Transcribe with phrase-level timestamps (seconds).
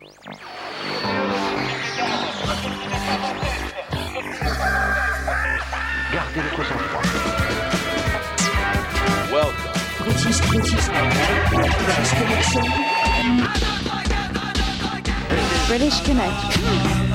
[0.00, 0.10] Gardez
[6.40, 7.02] votre sang-froid.
[9.32, 9.54] Welcome.
[10.04, 10.86] British, British,
[11.50, 12.64] British Connection.
[15.66, 17.07] British Connection.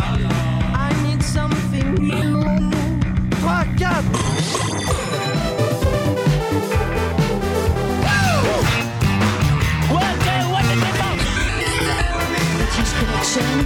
[13.33, 13.65] British Connection.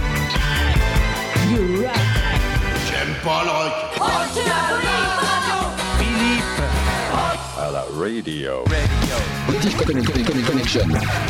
[1.50, 1.96] You rock.
[2.86, 3.72] J'aime pas le rock.
[7.58, 8.64] À la radio.
[9.46, 10.80] British Connection.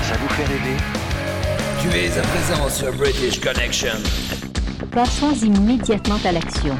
[0.03, 0.77] Ça vous fait rêver?
[1.81, 3.99] Tu es à présent sur British Connection.
[4.93, 6.77] Passons immédiatement à l'action.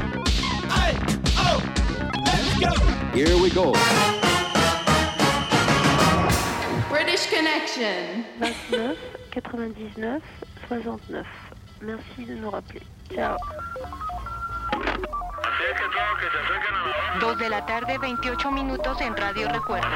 [3.13, 3.73] Here we go.
[6.89, 8.23] British Connection.
[8.39, 8.95] 29
[9.31, 10.21] 99
[10.69, 11.48] 69.
[11.81, 12.81] Merci de nous rappeler.
[13.13, 13.37] Ciao.
[17.19, 19.89] 2 de la tarde, 28 minutos en Radio Recuerdos.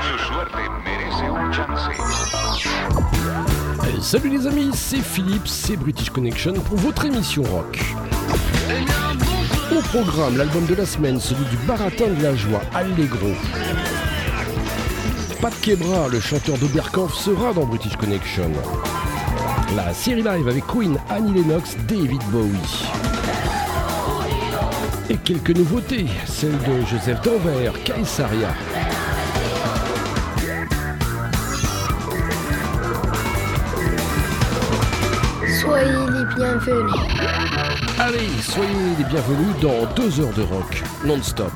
[0.00, 1.90] Su suerte merece un chance.
[3.86, 7.78] Eh, Salut les amis, c'est Philippe, c'est British Connection pour votre émission rock.
[9.72, 13.32] Au programme, l'album de la semaine, celui du baratin de la joie, Allegro.
[15.40, 18.50] Pat Kebra, le chanteur d'Oberkampf, sera dans British Connection.
[19.76, 22.50] La série live avec Queen, Annie Lennox, David Bowie.
[25.08, 28.48] Et quelques nouveautés, celle de Joseph Danvers, Kaisaria.
[35.60, 36.92] Soyez les bienvenus.
[37.98, 41.52] Allez, soyez les bienvenus dans deux heures de rock, non-stop.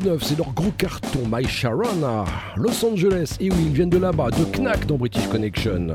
[0.00, 2.24] 79, c'est leur gros carton, My Sharona.
[2.56, 5.94] Los Angeles, et oui, ils viennent de là-bas, de Knack dans British Connection.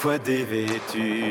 [0.00, 1.29] fois dévêtu.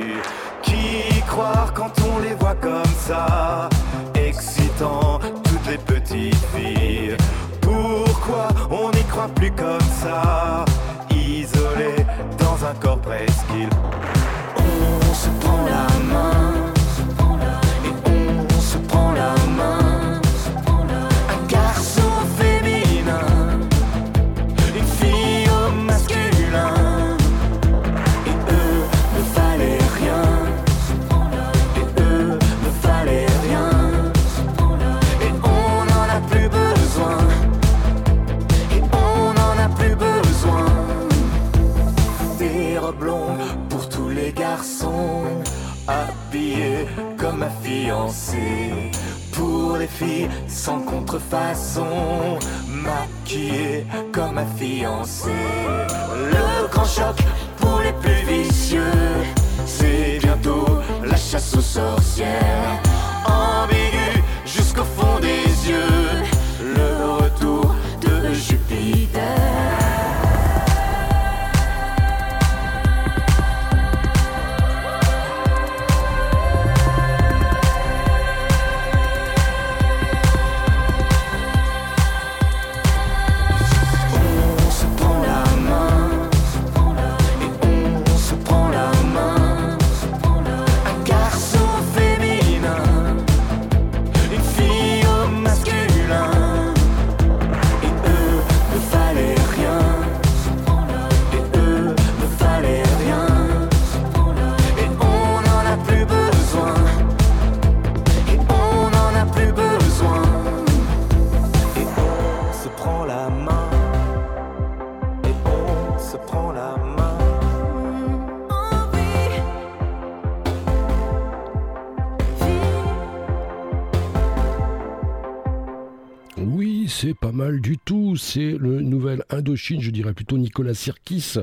[128.19, 131.35] c'est le nouvel Indochine, je dirais plutôt Nicolas Sirkis,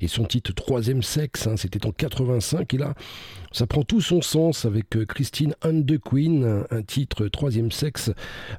[0.00, 2.94] et son titre Troisième Sexe, hein, c'était en 85, et là,
[3.52, 8.10] ça prend tout son sens avec euh, Christine and the Queen, un titre Troisième Sexe,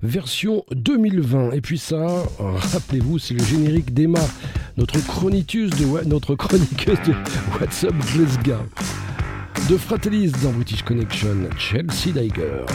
[0.01, 1.51] version 2020.
[1.51, 4.19] Et puis ça, euh, rappelez-vous, c'est le générique d'Emma,
[4.77, 7.13] notre, chronitus de, notre chroniqueuse de
[7.59, 8.65] WhatsApp Glasgow,
[9.69, 12.65] de Fratellis dans British Connection, Chelsea Diger.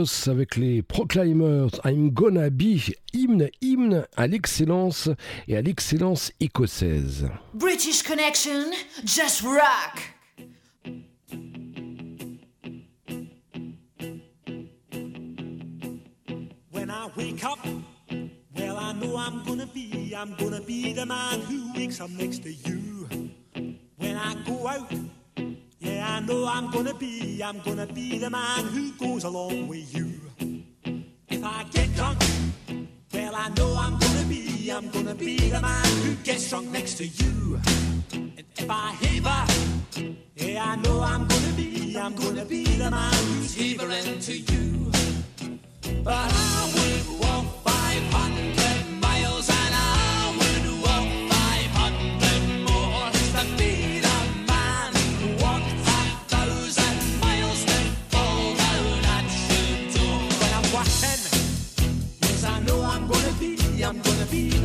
[0.00, 1.68] Écosse avec les Proclaimers.
[1.84, 2.80] I'm gonna be
[3.12, 5.10] hymne, hymne à l'excellence
[5.46, 7.28] et à l'excellence écossaise.
[7.52, 8.70] British Connection,
[9.04, 10.00] just rock.
[16.72, 17.58] When I wake up,
[18.56, 22.42] well, I know I'm gonna be, I'm gonna be the man who wakes up next
[22.44, 23.06] to you.
[23.98, 24.90] When I go out,
[25.80, 29.94] yeah, I know I'm gonna be, I'm gonna be the man who goes along with
[29.96, 30.20] you.
[31.28, 32.18] If I get drunk,
[33.12, 36.94] well, I know I'm gonna be, I'm gonna be the man who gets drunk next
[36.98, 37.60] to you.
[38.12, 43.12] And if I haver, yeah, I know I'm gonna be, I'm gonna be the man
[43.12, 44.92] who's havering to you.
[46.04, 48.59] But I would walk 500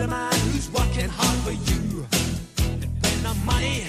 [0.06, 2.06] the man who's working hard for you.
[2.82, 3.84] And when the money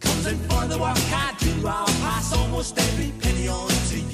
[0.00, 4.13] comes in for the work I do, I'll pass almost every penny on to you.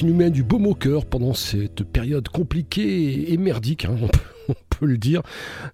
[0.00, 3.96] qui nous met du baume au cœur pendant cette période compliquée et merdique, hein,
[4.86, 5.22] le dire.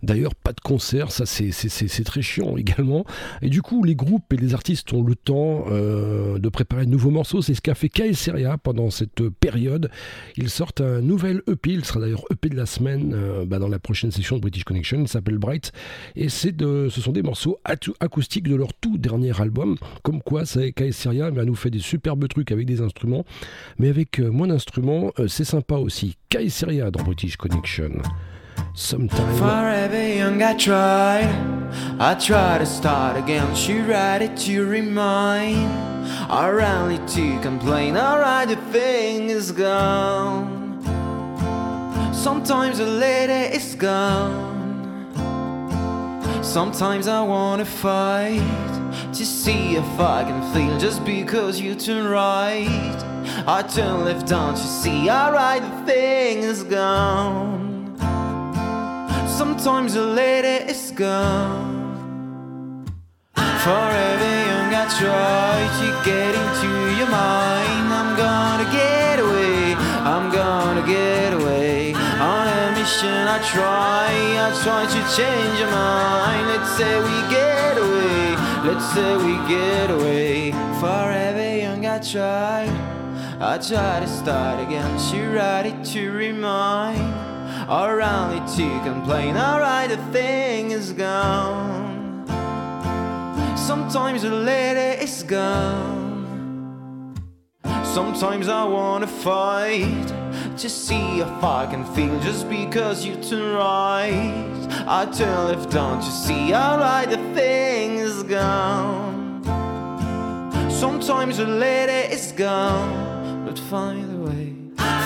[0.03, 3.05] D'ailleurs, pas de concert, ça c'est, très chiant également.
[3.43, 6.91] Et du coup, les groupes et les artistes ont le temps euh, de préparer de
[6.91, 7.43] nouveaux morceaux.
[7.43, 9.91] C'est ce qu'a fait Seria pendant cette période.
[10.37, 13.69] Ils sortent un nouvel EP, il sera d'ailleurs EP de la semaine euh, bah, dans
[13.69, 15.01] la prochaine session de British Connection.
[15.01, 15.73] Il s'appelle Bright.
[16.15, 17.59] Et de, ce sont des morceaux
[18.01, 19.77] acoustiques de leur tout dernier album.
[20.03, 23.25] Comme quoi, Seria va nous fait des superbes trucs avec des instruments.
[23.79, 26.17] Mais avec euh, moins d'instruments, euh, c'est sympa aussi.
[26.49, 28.03] Seria dans British Connection.
[28.79, 29.39] Sometime.
[29.39, 31.31] Forever young, I tried.
[31.99, 33.55] I tried to start again.
[33.55, 35.73] She ready to remind.
[36.31, 37.97] I rarely to complain.
[37.97, 40.83] Alright, the thing is gone.
[42.13, 44.45] Sometimes the lady is gone.
[46.45, 48.43] Sometimes I wanna fight
[49.15, 53.03] to see if I can feel just because you turn right.
[53.47, 55.09] I turn left, don't you see?
[55.09, 57.76] Alright, the thing is gone.
[59.37, 62.87] Sometimes the lady is gone.
[63.35, 67.93] Forever young, I try to get into your mind.
[67.93, 69.75] I'm gonna get away,
[70.13, 71.93] I'm gonna get away.
[71.93, 74.09] On a mission, I try,
[74.47, 76.47] I try to change your mind.
[76.49, 80.53] Let's say we get away, let's say we get away.
[80.81, 82.63] Forever young, I try,
[83.39, 84.99] I try to start again.
[84.99, 87.26] She ready to remind
[87.69, 89.37] or only to complain.
[89.37, 92.25] Alright, the thing is gone.
[93.57, 96.07] Sometimes the lady is gone.
[97.85, 100.07] Sometimes I wanna fight
[100.59, 104.69] to see if I can feel just because you turn right.
[104.87, 106.55] I turn left, don't you see?
[106.55, 109.43] Alright, the thing is gone.
[110.71, 114.46] Sometimes the lady is gone, but find a way.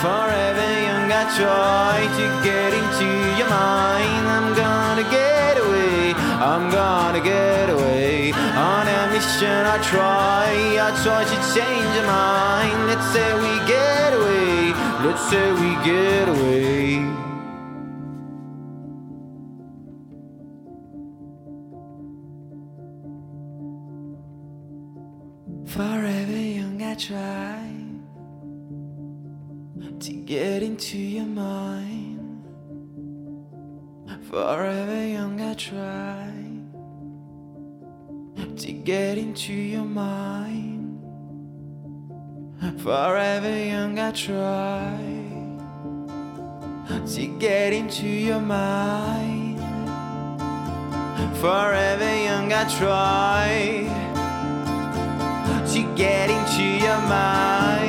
[0.01, 4.25] Forever young, I try to get into your mind.
[4.35, 6.13] I'm gonna get away,
[6.49, 8.31] I'm gonna get away.
[8.33, 10.47] On a mission, I try,
[10.85, 12.87] I try to change your mind.
[12.87, 14.73] Let's say we get away,
[15.05, 17.05] let's say we get away.
[25.65, 27.80] Forever young, I try
[30.31, 32.41] get into your mind.
[34.29, 36.31] Forever young, I try
[38.55, 41.03] to get into your mind.
[42.79, 44.95] Forever young, I try
[47.13, 49.59] to get into your mind.
[51.41, 53.49] Forever young, I try
[55.73, 57.80] to get into your mind.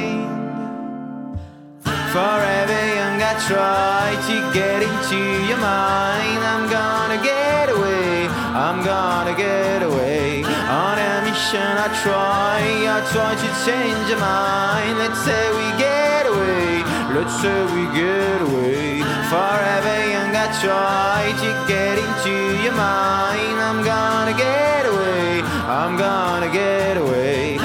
[2.12, 5.16] Forever young, I try to get into
[5.48, 6.44] your mind.
[6.44, 10.44] I'm gonna get away, I'm gonna get away.
[10.44, 14.98] On a mission, I try, I try to change your mind.
[14.98, 16.84] Let's say we get away,
[17.16, 19.00] let's say we get away.
[19.32, 23.56] Forever young, I try to get into your mind.
[23.56, 27.61] I'm gonna get away, I'm gonna get away.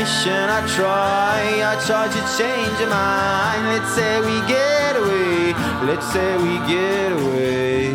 [0.00, 3.68] On a mission, I try, I try to change your mind.
[3.68, 5.52] Let's say we get away,
[5.84, 7.94] let's say we get away.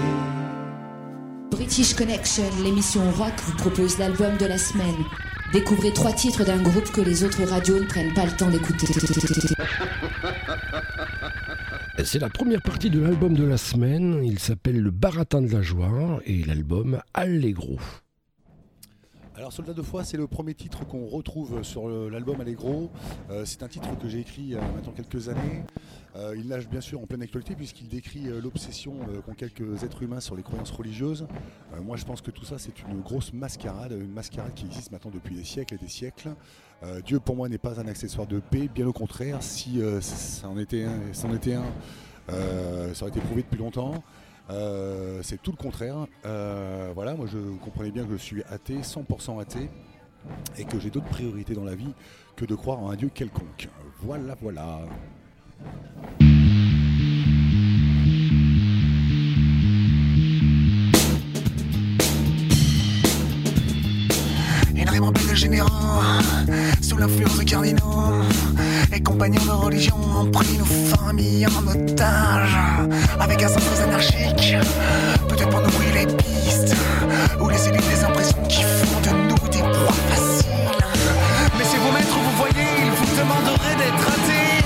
[1.50, 5.04] British Connection, l'émission rock vous propose l'album de la semaine.
[5.52, 8.86] Découvrez trois titres d'un groupe que les autres radios ne prennent pas le temps d'écouter.
[12.04, 14.22] C'est la première partie de l'album de la semaine.
[14.24, 17.80] Il s'appelle Le Baratin de la Joie et l'album Allegro.
[19.38, 22.90] Alors Soldat de foi, c'est le premier titre qu'on retrouve sur l'album Allegro.
[23.30, 25.64] Euh, c'est un titre que j'ai écrit a maintenant quelques années.
[26.16, 29.84] Euh, il nage bien sûr en pleine actualité puisqu'il décrit euh, l'obsession euh, qu'ont quelques
[29.84, 31.28] êtres humains sur les croyances religieuses.
[31.74, 34.94] Euh, moi je pense que tout ça c'est une grosse mascarade, une mascarade qui existe
[34.94, 36.30] maintenant depuis des siècles et des siècles.
[36.84, 40.00] Euh, Dieu pour moi n'est pas un accessoire de paix, bien au contraire, si euh,
[40.00, 41.66] ça en était un,
[42.30, 44.02] euh, ça aurait été prouvé depuis longtemps.
[44.50, 46.08] Euh, c'est tout le contraire.
[46.26, 49.70] Euh, voilà, moi je vous comprenez bien que je suis athée, 100% athée,
[50.58, 51.94] et que j'ai d'autres priorités dans la vie
[52.36, 53.70] que de croire en un Dieu quelconque.
[54.02, 54.82] Voilà, voilà.
[64.78, 65.70] énormément de généraux,
[66.82, 68.24] sous l'influence de cardinaux
[68.94, 72.58] et compagnons de religion ont pris nos familles en otage,
[73.20, 74.56] avec un sens anarchique,
[75.28, 76.76] peut-être pour nous brûler les pistes,
[77.40, 80.46] ou laisser libres les impressions qui font de nous des proies faciles.
[81.58, 84.64] Mais si vous maîtres vous voyez, il vous demanderait d'être athée,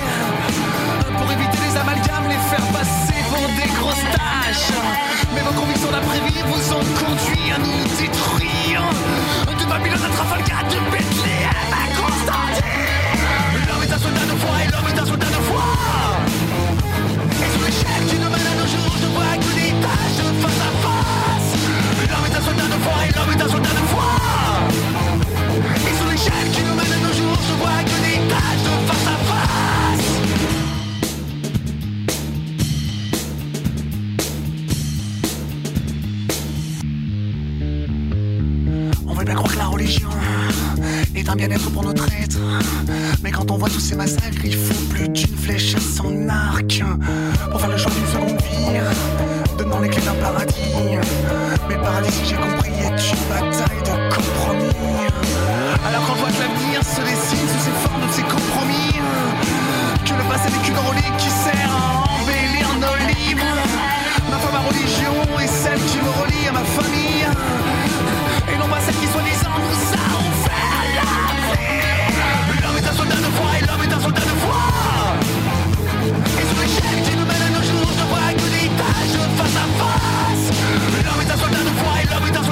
[1.18, 4.72] pour éviter les amalgames, les faire passer pour des grosses tâches.
[5.34, 8.82] Mais vos convictions d'après-vie vous ont conduit à nous détruire.
[9.70, 12.64] Babylone à Trafalgar, de Bethléem à Constantine.
[13.68, 16.09] L'homme est un soldat de foi et l'homme est un soldat de foi.
[39.30, 40.08] Bien croire que la religion
[41.14, 42.40] est un bien-être pour notre être.
[43.22, 46.82] Mais quand on voit tous ces massacres, il faut plus d'une flèche à son arc
[47.48, 48.80] pour faire le choix d'une seconde vie,
[49.56, 50.74] donnant les clés d'un paradis.
[51.68, 55.06] Mais le paradis, si j'ai compris, est une bataille de compromis.
[55.86, 58.98] Alors quand je vois que l'avenir se dessine sous ces formes de ces compromis,
[60.06, 63.46] que le passé n'est qu'une relique qui sert à embellir nos livres.
[64.28, 67.69] Ma foi, ma religion est celle qui me relie à ma famille.
[68.52, 72.60] Et non pas celle qui soi-disant nous a offert la vie.
[72.62, 74.62] L'homme est un soldat de foi et l'homme est un soldat de foi.
[76.38, 79.56] Et sur l'échelle qui nous mène à nos jours, je vois que des tâches face
[79.56, 80.46] à face.
[81.04, 82.49] L'homme est un soldat de foi et l'homme est un soldat de foi.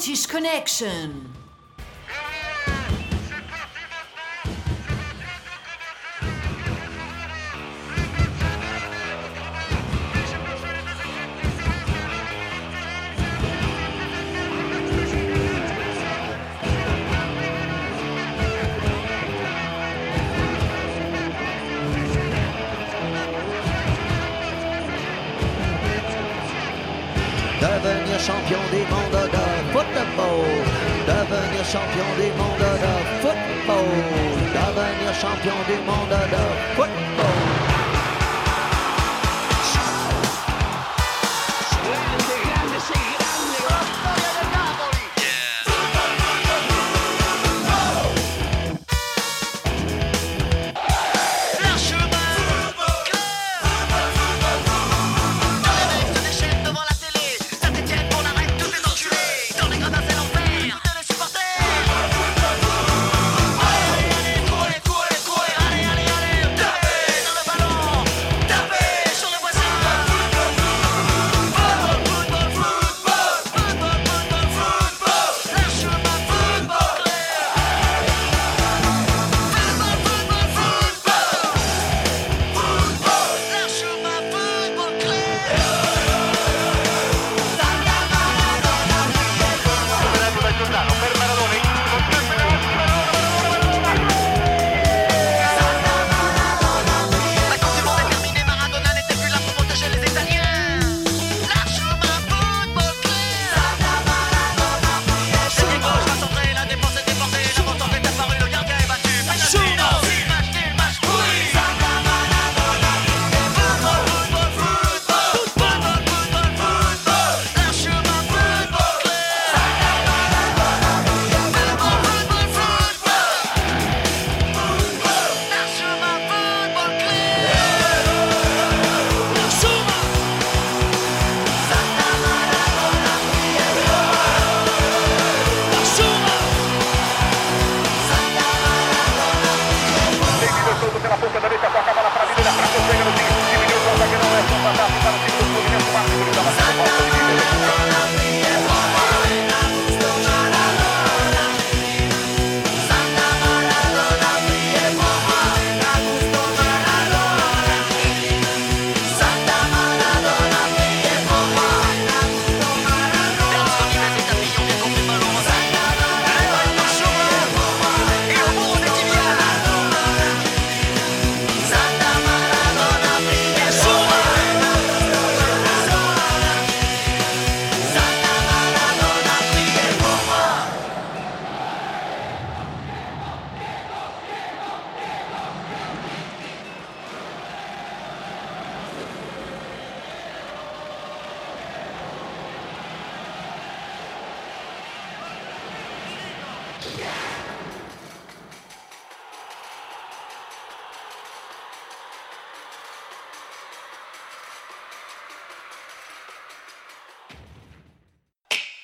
[0.00, 1.29] British Connection.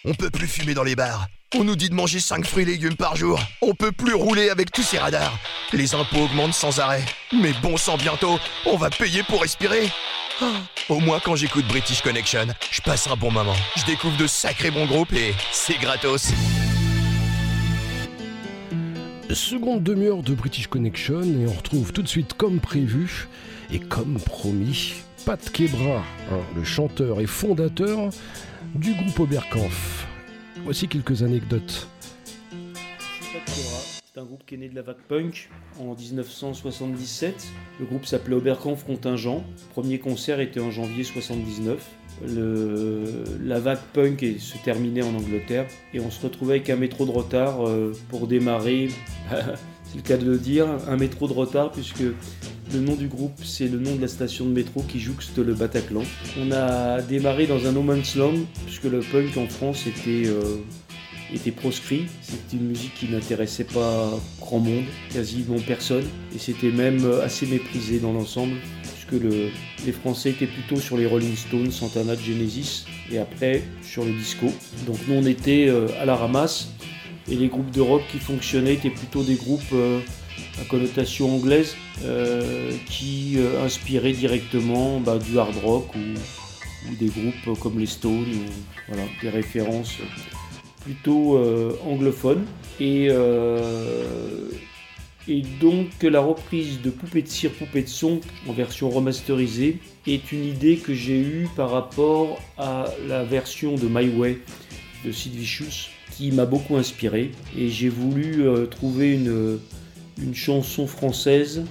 [0.08, 1.26] On peut plus fumer dans les bars.
[1.56, 3.40] On nous dit de manger 5 fruits et légumes par jour.
[3.60, 5.36] On peut plus rouler avec tous ces radars.
[5.72, 7.04] Les impôts augmentent sans arrêt.
[7.32, 9.88] Mais bon sang bientôt, on va payer pour respirer.
[10.40, 10.52] Ah,
[10.88, 13.56] Au moins quand j'écoute British Connection, je passe un bon moment.
[13.76, 16.30] Je découvre de sacrés bons groupes et c'est gratos.
[19.30, 23.26] Seconde demi-heure de British Connection et on retrouve tout de suite comme prévu
[23.72, 28.10] et comme promis Pat Kebra, hein, le chanteur et fondateur
[28.74, 30.06] du groupe Oberkampf.
[30.64, 31.88] Voici quelques anecdotes.
[34.14, 37.46] C'est un groupe qui est né de la vague punk en 1977.
[37.80, 39.44] Le groupe s'appelait Oberkampf Contingent.
[39.46, 41.78] Le premier concert était en janvier 79.
[42.26, 47.04] Le- la vague punk se terminait en Angleterre et on se retrouvait avec un métro
[47.04, 48.88] de retard euh, pour démarrer.
[49.96, 53.68] le cas de le dire, un métro de retard puisque le nom du groupe c'est
[53.68, 56.02] le nom de la station de métro qui jouxte le Bataclan.
[56.40, 58.16] On a démarré dans un no man's
[58.66, 60.56] puisque le punk en France était euh,
[61.56, 62.06] proscrit.
[62.22, 66.04] C'était une musique qui n'intéressait pas grand monde, quasiment personne,
[66.34, 69.48] et c'était même assez méprisé dans l'ensemble, puisque le-
[69.84, 74.46] les Français étaient plutôt sur les Rolling Stones, Santana, Genesis, et après sur le disco.
[74.86, 76.68] Donc nous on était euh, à la ramasse,
[77.28, 80.00] et les groupes de rock qui fonctionnaient étaient plutôt des groupes euh,
[80.60, 85.98] à connotation anglaise, euh, qui euh, inspiraient directement bah, du hard rock ou,
[87.00, 88.26] des groupes comme les Stones,
[88.86, 89.96] voilà, des références
[90.84, 92.44] plutôt euh, anglophone.
[92.78, 93.08] Et,
[95.26, 100.30] et donc la reprise de Poupée de cire, Poupée de son en version remasterisée est
[100.30, 104.38] une idée que j'ai eue par rapport à la version de My Way
[105.04, 107.32] de Sid Vicious qui m'a beaucoup inspiré.
[107.56, 109.58] Et j'ai voulu euh, trouver une,
[110.20, 111.62] une chanson française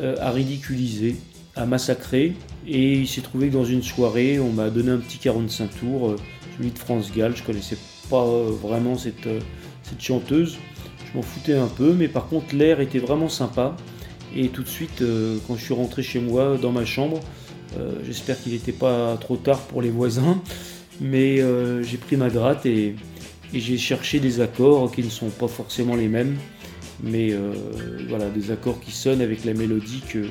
[0.00, 1.16] euh, à ridiculiser,
[1.56, 2.34] à massacrer.
[2.66, 6.08] Et il s'est trouvé que dans une soirée, on m'a donné un petit 45 tours,
[6.08, 6.16] euh,
[6.56, 7.34] celui de France Gall.
[7.34, 7.78] Je connaissais
[8.10, 9.28] pas vraiment cette,
[9.82, 10.58] cette chanteuse.
[11.10, 13.74] Je m'en foutais un peu, mais par contre l'air était vraiment sympa.
[14.36, 15.02] Et tout de suite,
[15.46, 17.20] quand je suis rentré chez moi dans ma chambre,
[18.04, 20.42] j'espère qu'il n'était pas trop tard pour les voisins,
[21.00, 21.38] mais
[21.82, 22.94] j'ai pris ma gratte et,
[23.54, 26.36] et j'ai cherché des accords qui ne sont pas forcément les mêmes,
[27.02, 27.52] mais euh,
[28.08, 30.26] voilà, des accords qui sonnent avec la mélodie que,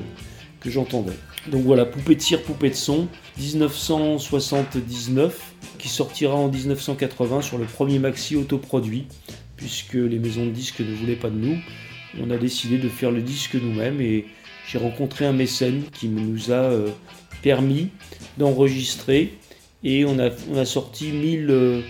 [0.60, 1.14] que j'entendais.
[1.50, 7.64] Donc voilà, Poupée de cire, Poupée de son, 1979, qui sortira en 1980 sur le
[7.64, 9.06] premier maxi autoproduit,
[9.56, 11.56] puisque les maisons de disques ne voulaient pas de nous.
[12.20, 14.26] On a décidé de faire le disque nous-mêmes et
[14.68, 16.88] j'ai rencontré un mécène qui nous a euh,
[17.42, 17.88] permis
[18.38, 19.34] d'enregistrer
[19.84, 21.80] et on a, on a sorti 1000 euh,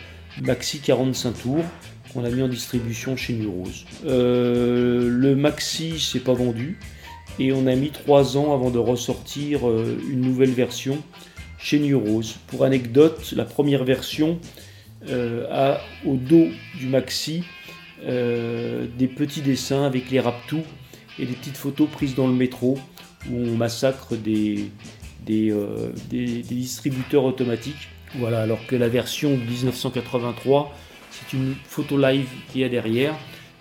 [0.43, 1.65] maxi 45 tours
[2.13, 3.85] qu'on a mis en distribution chez New Rose.
[4.07, 6.79] Euh, le maxi s'est pas vendu
[7.39, 10.99] et on a mis 3 ans avant de ressortir euh, une nouvelle version
[11.59, 12.37] chez New Rose.
[12.47, 14.39] Pour anecdote, la première version
[15.09, 16.49] euh, a au dos
[16.79, 17.45] du maxi
[18.01, 20.63] des petits dessins avec les raptous
[21.19, 22.79] et des petites photos prises dans le métro
[23.29, 24.71] où on massacre des
[25.27, 27.89] distributeurs automatiques.
[28.15, 30.75] Voilà, alors que la version de 1983,
[31.11, 33.15] c'est une photo live qu'il y a derrière.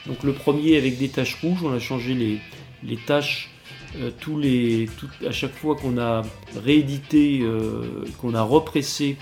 [0.05, 2.39] Donc le premier avec des taches rouges, on a changé les,
[2.83, 3.49] les taches
[3.95, 4.89] euh, tous les,
[5.25, 6.21] à chaque fois qu'on a
[6.63, 9.17] réédité, euh, qu'on a repressé,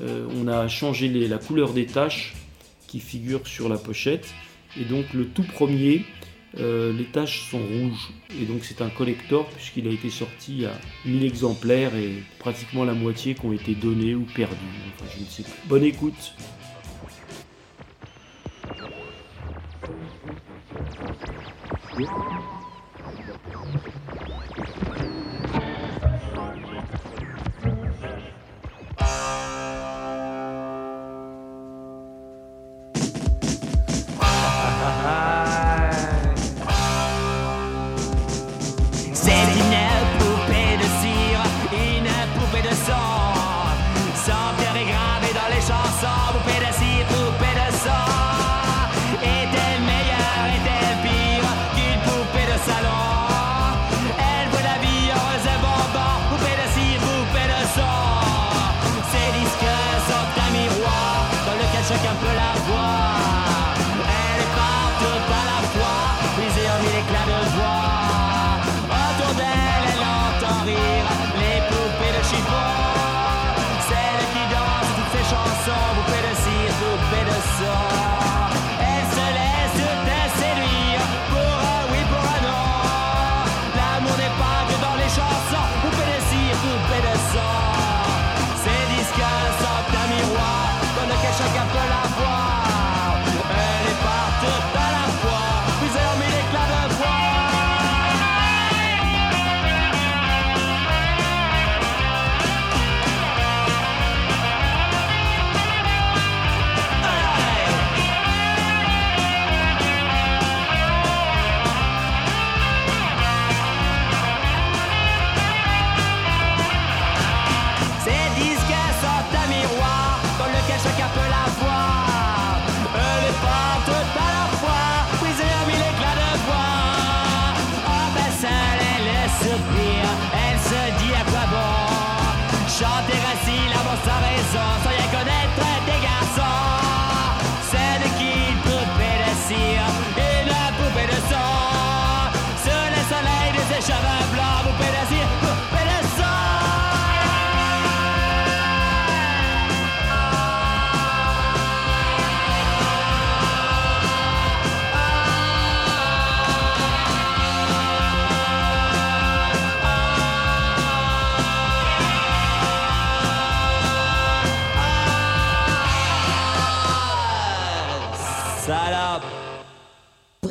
[0.00, 2.34] euh, on a changé la couleur des taches
[2.86, 4.26] qui figurent sur la pochette.
[4.80, 6.04] Et donc le tout premier,
[6.58, 8.10] euh, les taches sont rouges.
[8.40, 10.72] Et donc c'est un collector puisqu'il a été sorti à
[11.04, 14.56] 1000 exemplaires et pratiquement la moitié qui ont été donnés ou perdus.
[15.14, 15.68] Je ne sais plus.
[15.68, 16.34] Bonne écoute.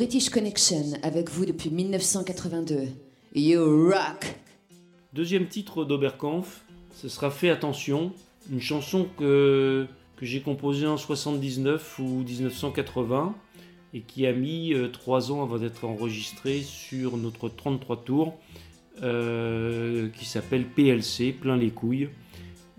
[0.06, 2.82] British Connection avec vous depuis 1982.
[3.34, 4.36] You rock!
[5.12, 6.62] Deuxième titre d'Oberkampf,
[6.94, 8.12] ce sera Fais attention,
[8.48, 13.34] une chanson que, que j'ai composée en 79 ou 1980
[13.94, 18.38] et qui a mis 3 ans avant d'être enregistrée sur notre 33 tours
[19.02, 22.10] euh, qui s'appelle PLC, plein les couilles,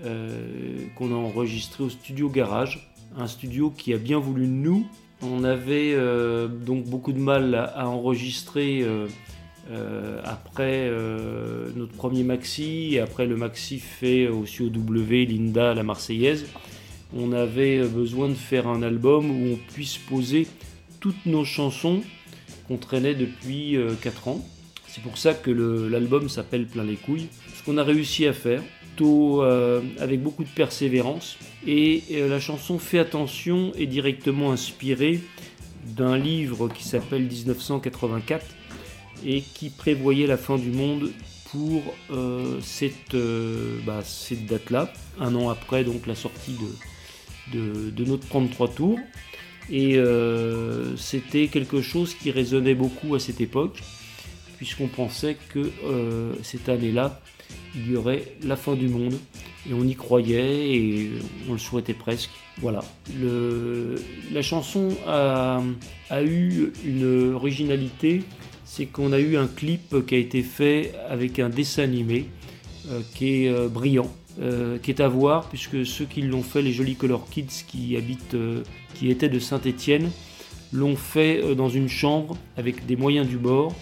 [0.02, 4.88] euh, qu'on a enregistré au studio Garage, un studio qui a bien voulu nous.
[5.22, 13.00] On avait euh, donc beaucoup de mal à, enregistrer euh, après euh, notre premier maxi
[13.00, 16.46] après le maxi fait au W, Linda, la Marseillaise,
[17.16, 20.48] on avait besoin de faire un album où on puisse poser
[21.00, 22.02] toutes nos chansons
[22.68, 24.46] qu'on traînait depuis 4 ans.
[24.88, 27.30] C'est pour ça que l'album s'appelle Plein les couilles.
[27.68, 31.38] Qu'on a réussi à faire, plutôt euh, avec beaucoup de persévérance.
[31.68, 35.20] Et euh, la chanson Fais attention est directement inspirée
[35.86, 38.46] d'un livre qui s'appelle 1984
[39.26, 41.12] et qui prévoyait la fin du monde
[41.52, 44.00] pour euh, cette, euh, bah,
[44.48, 46.56] date-là, un an après donc la sortie
[47.52, 49.00] de, de, notre 33 tours.
[49.70, 50.00] Et
[50.96, 53.84] c'était quelque chose qui résonnait beaucoup à cette époque,
[54.56, 55.70] puisqu'on pensait que
[56.42, 57.20] cette année-là,
[57.76, 59.16] il y aurait la fin du monde,
[59.70, 61.12] et on y croyait, et
[61.50, 62.32] on le souhaitait presque.
[62.60, 62.84] Voilà.
[64.32, 65.62] La chanson a,
[66.24, 68.24] eu une originalité,
[68.66, 72.26] c'est qu'on a eu un clip qui a été fait avec un dessin animé
[72.90, 74.10] euh, qui est euh, brillant,
[74.42, 77.96] euh, qui est à voir, puisque ceux qui l'ont fait, les Jolis Color Kids qui
[77.96, 78.38] habitent,
[78.96, 80.10] qui étaient de Saint-Étienne,
[80.74, 83.74] l'ont fait dans une chambre avec des moyens du bord.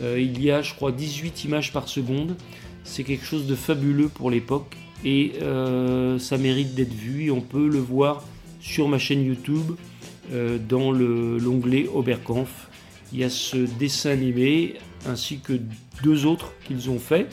[0.00, 2.36] Il y a, je crois, 18 images par seconde.
[2.90, 7.30] C'est quelque chose de fabuleux pour l'époque et euh, ça mérite d'être vu.
[7.30, 8.24] On peut le voir
[8.60, 9.72] sur ma chaîne YouTube
[10.32, 12.68] euh, dans le- l'onglet Oberkampf.
[13.12, 14.74] Il y a ce dessin animé
[15.06, 15.52] ainsi que
[16.02, 17.28] deux autres qu'ils ont fait,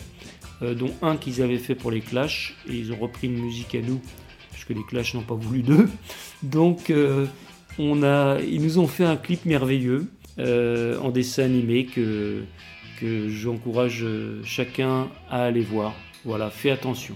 [0.61, 3.73] euh, dont un qu'ils avaient fait pour les Clash et ils ont repris une musique
[3.75, 3.99] à nous
[4.51, 5.89] puisque les Clash n'ont pas voulu d'eux.
[6.43, 6.89] Donc
[7.79, 10.05] ils nous ont fait un clip merveilleux
[10.37, 12.43] en dessin animé que,
[12.99, 15.93] que j'encourage euh, chacun à aller voir.
[16.23, 17.15] Voilà, fais attention.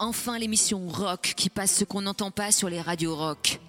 [0.00, 3.60] Enfin l'émission rock qui passe ce qu'on n'entend pas sur les radios rock.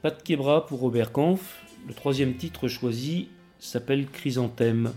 [0.00, 1.62] Pas de Quebra pour Robert Kampf.
[1.86, 3.28] Le troisième titre choisi
[3.58, 4.92] s'appelle Chrysanthème.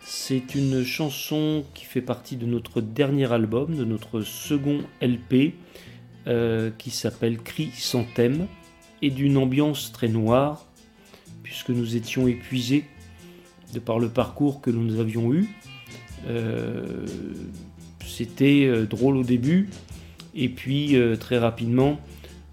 [0.00, 5.54] C'est une chanson qui fait partie de notre dernier album, de notre second LP,
[6.26, 8.48] euh, qui s'appelle Chrysanthème,
[9.00, 10.66] et d'une ambiance très noire,
[11.44, 12.84] puisque nous étions épuisés
[13.74, 15.48] de par le parcours que nous avions eu.
[16.26, 17.06] Euh,
[18.06, 19.68] C'était euh, drôle au début,
[20.34, 22.00] et puis euh, très rapidement,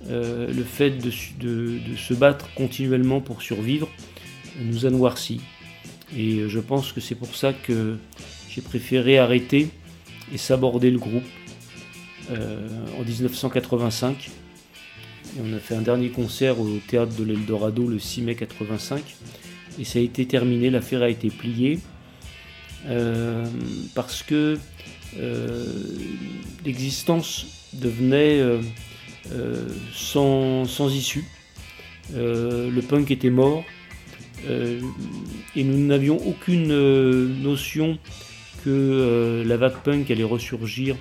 [0.09, 3.89] euh, le fait de, se battre continuellement pour survivre
[4.59, 5.41] nous a noircis.
[6.15, 7.97] Et je pense que c'est pour ça que
[8.49, 9.69] j'ai préféré arrêter
[10.31, 11.23] et s'aborder le groupe
[12.29, 14.29] en 1985.
[15.35, 19.01] Et on a fait un dernier concert au théâtre de l'Eldorado le 6 mai 85.
[19.79, 21.79] Et ça a été terminé, l'affaire a été pliée.
[22.85, 23.45] Euh,
[23.95, 24.57] parce que
[25.17, 25.65] euh,
[26.65, 28.61] l'existence devenait euh,
[29.93, 31.25] sans, sans issue.
[32.13, 33.63] Le punk était mort.
[34.45, 36.67] et nous n'avions aucune
[37.41, 37.97] notion
[38.65, 40.97] que la vague punk allait ressurgir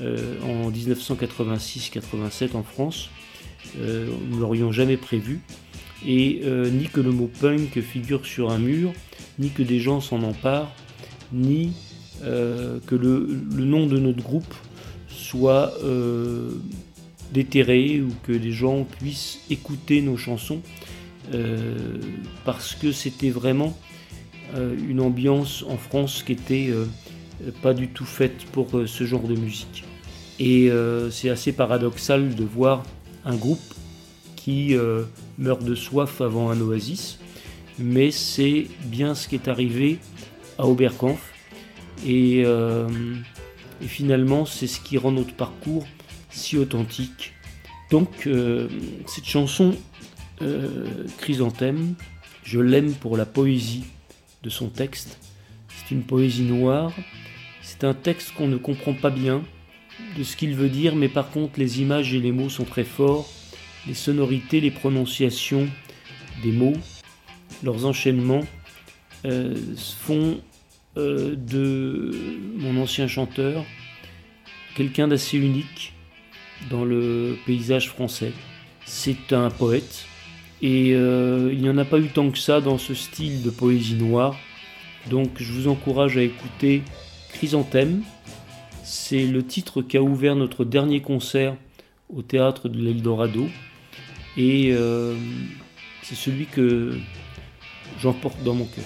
[0.00, 3.10] en 1986-87 en France.
[3.78, 5.40] Nous l'aurions jamais prévu.
[6.04, 8.92] Et ni que le mot punk figure sur un mur,
[9.38, 10.74] ni que des gens s'en emparent,
[11.32, 11.72] ni
[12.24, 13.26] euh, que le,
[13.64, 14.54] nom de notre groupe
[15.08, 16.52] soit euh,
[17.32, 20.60] déterré ou que des gens puissent écouter nos chansons
[21.34, 21.98] euh,
[22.44, 23.76] parce que c'était vraiment
[24.86, 26.68] une ambiance en France qui était
[27.62, 29.82] pas du tout faite pour ce genre de musique.
[30.38, 30.70] Et
[31.10, 32.82] c'est assez paradoxal de voir
[33.24, 33.74] un groupe
[34.36, 34.76] qui
[35.38, 37.18] meurt de soif avant un oasis,
[37.78, 39.98] mais c'est bien ce qui est arrivé
[40.58, 41.32] à Oberkampf.
[42.06, 42.88] Et, euh,
[43.80, 45.86] et finalement, c'est ce qui rend notre parcours
[46.30, 47.34] si authentique.
[47.90, 48.68] Donc, euh,
[49.06, 49.76] cette chanson,
[50.40, 51.94] euh, Chrysanthème,
[52.42, 53.84] je l'aime pour la poésie
[54.42, 55.18] de son texte.
[55.68, 56.92] C'est une poésie noire.
[57.62, 59.42] C'est un texte qu'on ne comprend pas bien
[60.16, 62.84] de ce qu'il veut dire, mais par contre, les images et les mots sont très
[62.84, 63.28] forts.
[63.86, 65.68] Les sonorités, les prononciations
[66.42, 66.76] des mots,
[67.62, 68.44] leurs enchaînements
[69.24, 70.40] font
[70.98, 72.10] euh, de
[72.58, 73.64] mon ancien chanteur
[74.74, 75.94] quelqu'un d'assez unique
[76.70, 78.32] dans le paysage français.
[78.84, 80.04] C'est un poète
[80.60, 83.48] et euh, il n'y en a pas eu tant que ça dans ce style de
[83.48, 84.36] poésie noire.
[85.08, 86.82] Donc je vous encourage à écouter
[87.32, 88.02] Chrysanthème.
[88.84, 91.56] C'est le titre qui a ouvert notre dernier concert
[92.14, 93.48] au théâtre de l'Eldorado
[94.36, 95.16] et euh,
[96.02, 96.98] c'est celui que
[97.98, 98.84] j'emporte dans mon cœur.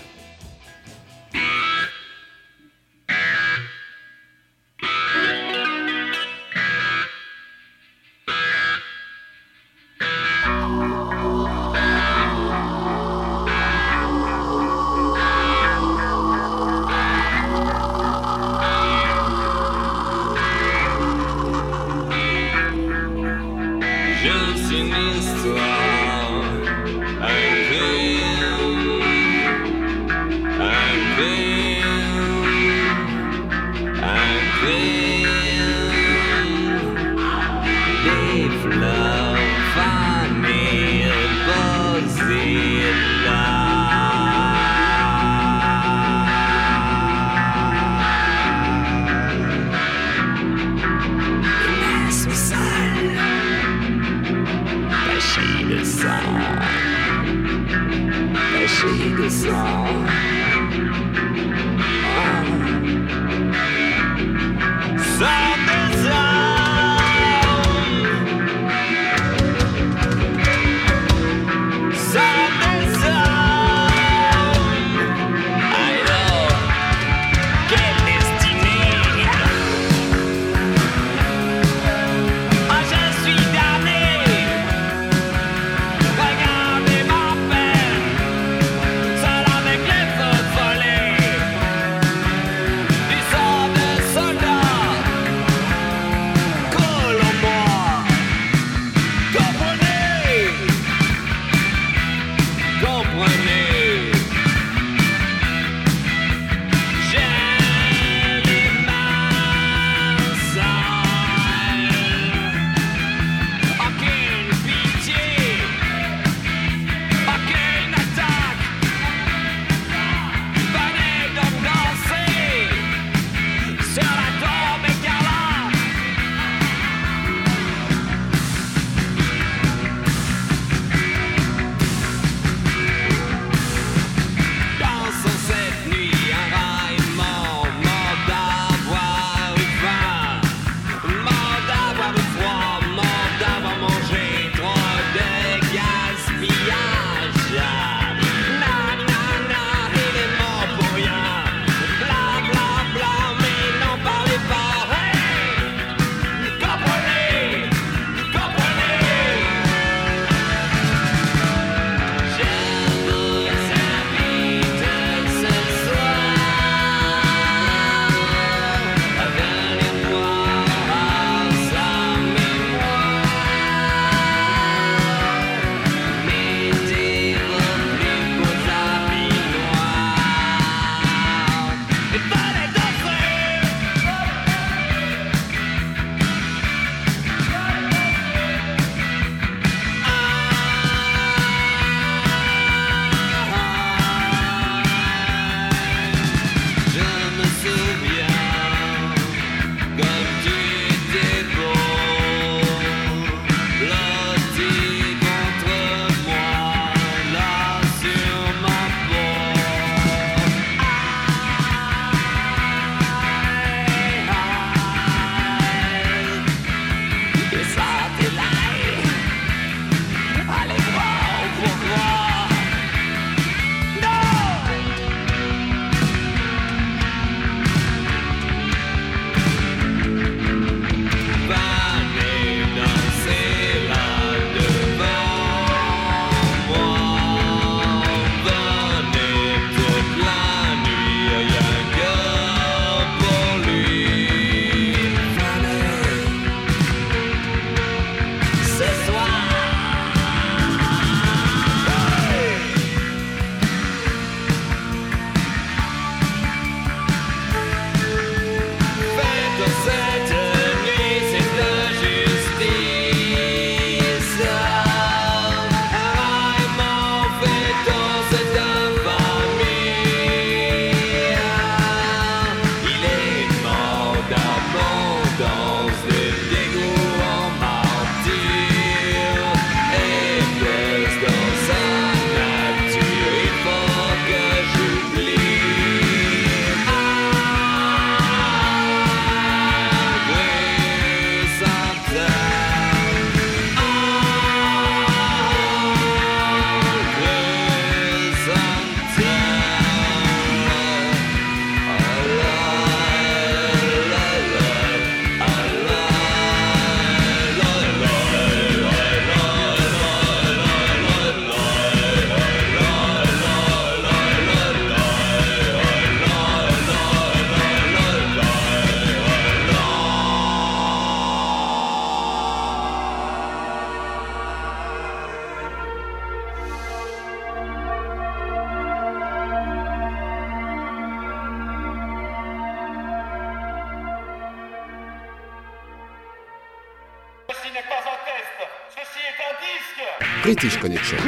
[340.57, 341.19] Connection.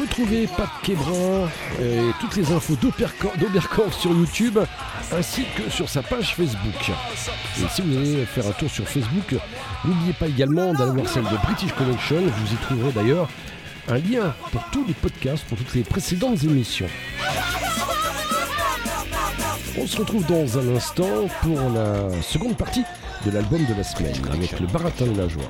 [0.00, 1.48] Retrouvez Pat Québrin
[1.80, 4.58] et toutes les infos d'Oberkampf sur YouTube
[5.12, 6.90] ainsi que sur sa page Facebook.
[6.90, 9.36] Et si vous allez faire un tour sur Facebook,
[9.84, 12.20] n'oubliez pas également d'aller voir celle de British Connection.
[12.20, 13.28] Vous y trouverez d'ailleurs
[13.88, 16.88] un lien pour tous les podcasts, pour toutes les précédentes émissions.
[19.78, 22.82] On se retrouve dans un instant pour la seconde partie
[23.26, 25.48] de l'album de la semaine avec le baratin de la joie.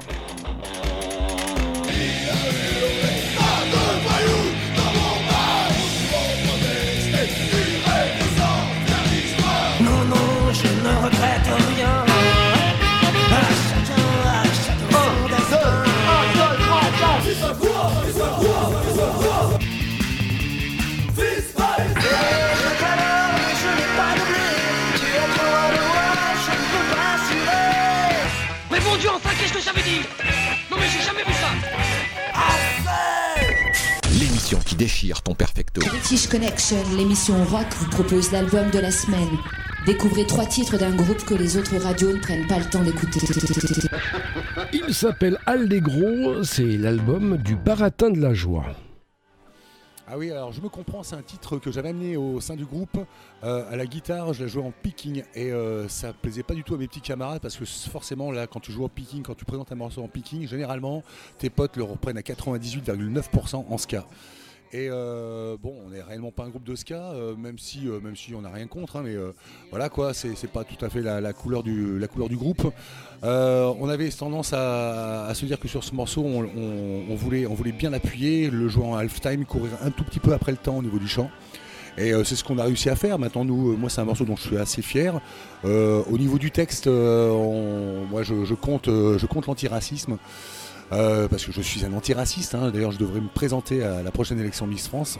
[35.14, 35.80] Ton perfecto.
[35.80, 39.38] British Connection, l'émission rock, vous propose l'album de la semaine.
[39.86, 43.20] Découvrez trois titres d'un groupe que les autres radios ne prennent pas le temps d'écouter.
[44.72, 48.66] Il s'appelle Allegro, c'est l'album du baratin de la joie.
[50.08, 52.64] Ah oui, alors je me comprends, c'est un titre que j'avais amené au sein du
[52.64, 52.96] groupe.
[53.42, 56.62] Euh, à la guitare, je la jouais en picking et euh, ça plaisait pas du
[56.62, 59.34] tout à mes petits camarades parce que forcément, là, quand tu joues en picking, quand
[59.34, 61.02] tu présentes un morceau en picking, généralement,
[61.38, 64.06] tes potes le reprennent à 98,9% en ska.
[64.76, 67.98] Et euh, bon, on n'est réellement pas un groupe de ska, euh, même si, euh,
[67.98, 69.14] même si on n'a rien contre, hein, mais
[69.70, 71.98] voilà quoi, c'est pas tout à fait la, couleur du,
[72.32, 72.70] groupe.
[73.22, 77.94] On avait tendance à, se dire que sur ce morceau, on, voulait, on voulait bien
[77.94, 80.98] appuyer, le jouer en halftime, courir un tout petit peu après le temps au niveau
[80.98, 81.30] du chant.
[81.96, 83.18] Et c'est ce qu'on a réussi à faire.
[83.18, 85.18] Maintenant, nous, moi, c'est un morceau dont je suis assez fier.
[85.64, 90.18] Au niveau du texte, moi, je, compte, je compte l'antiracisme.
[90.92, 92.54] Euh, parce que je suis un antiraciste.
[92.54, 92.70] hein.
[92.72, 95.18] D'ailleurs, je devrais me présenter à la prochaine élection Miss France.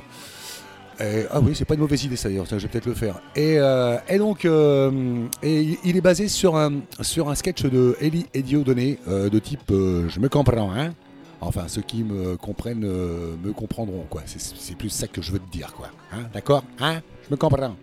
[0.98, 3.20] Ah oui, c'est pas une mauvaise idée ça d'ailleurs, je vais peut-être le faire.
[3.34, 7.96] Et, euh, donc, euh, il est basé sur un, sketch de
[8.34, 10.94] Dieudonné euh, de type Je me comprends, hein
[11.42, 14.22] Enfin, ceux qui me comprennent me comprendront, quoi.
[14.24, 15.88] C'est- plus ça que je veux te dire, quoi.
[16.12, 17.76] Hein D'accord Hein Je me comprends.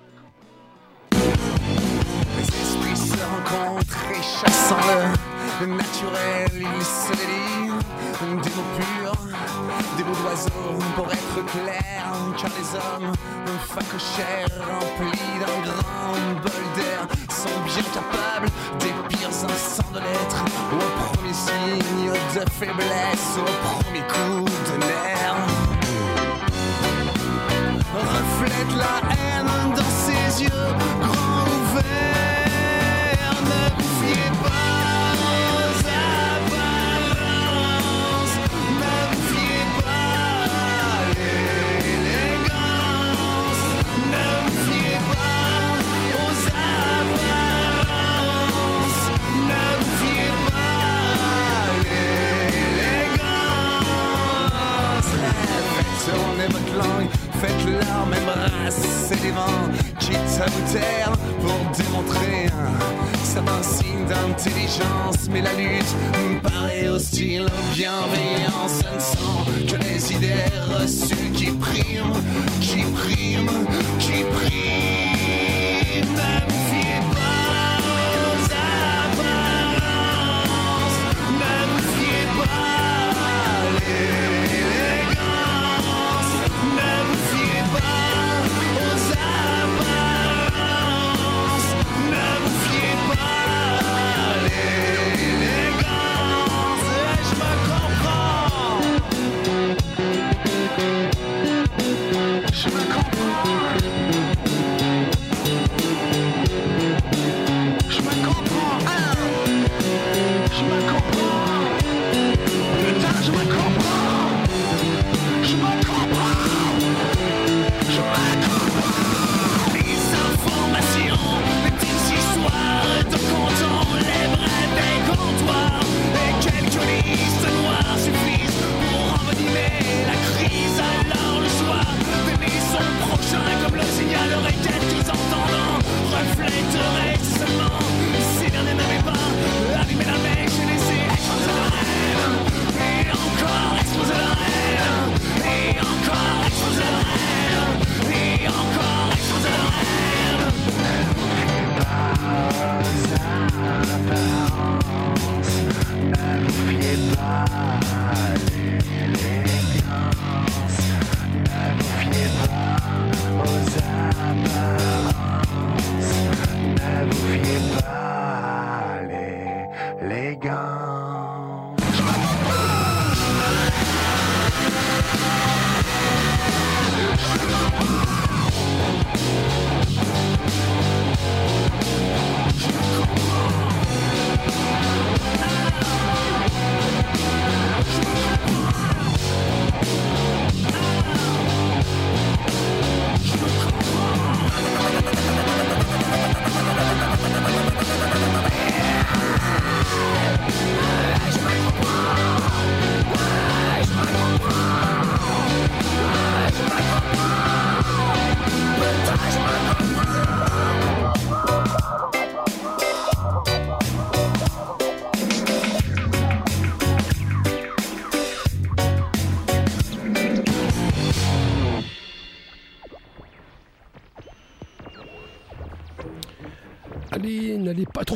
[8.24, 9.18] Des mots purs,
[9.98, 12.04] des mots d'oiseaux pour être clair,
[12.38, 13.12] car les hommes
[13.68, 18.50] facochères remplis d'un grand bol d'air sont bien capables
[18.80, 25.36] des pires instants de l'être, au premier signe de faiblesse, au premier coup de nerf.
[27.94, 31.03] Reflète la haine dans ses yeux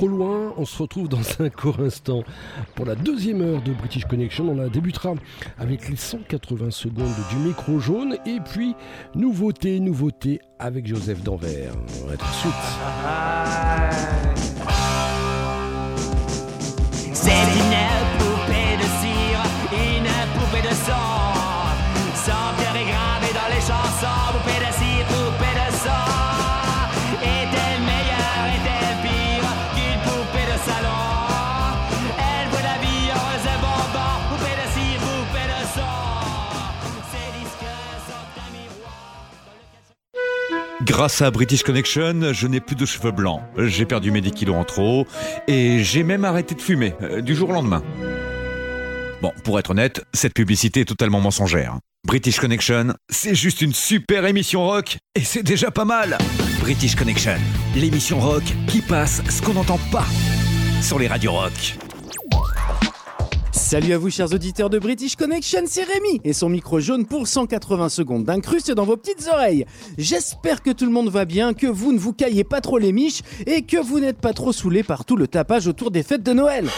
[0.08, 2.24] loin, on se retrouve dans un court instant
[2.76, 4.50] pour la deuxième heure de British Connection.
[4.50, 5.14] On la débutera
[5.58, 8.76] avec les 180 secondes du micro jaune et puis
[9.16, 11.74] nouveauté, nouveauté avec Joseph Danvers.
[12.12, 12.54] À tout suite.
[41.08, 43.42] Grâce à British Connection, je n'ai plus de cheveux blancs.
[43.58, 45.08] J'ai perdu mes 10 kilos en trop
[45.48, 47.82] et j'ai même arrêté de fumer euh, du jour au lendemain.
[49.22, 51.80] Bon, pour être honnête, cette publicité est totalement mensongère.
[52.06, 56.18] British Connection, c'est juste une super émission rock et c'est déjà pas mal.
[56.60, 57.38] British Connection,
[57.74, 60.08] l'émission rock qui passe ce qu'on n'entend pas
[60.82, 61.78] sur les radios rock.
[63.68, 67.28] Salut à vous chers auditeurs de British Connection, c'est Rémi et son micro jaune pour
[67.28, 69.66] 180 secondes d'incruste dans vos petites oreilles.
[69.98, 72.94] J'espère que tout le monde va bien, que vous ne vous caillez pas trop les
[72.94, 76.24] miches et que vous n'êtes pas trop saoulés par tout le tapage autour des fêtes
[76.24, 76.70] de Noël.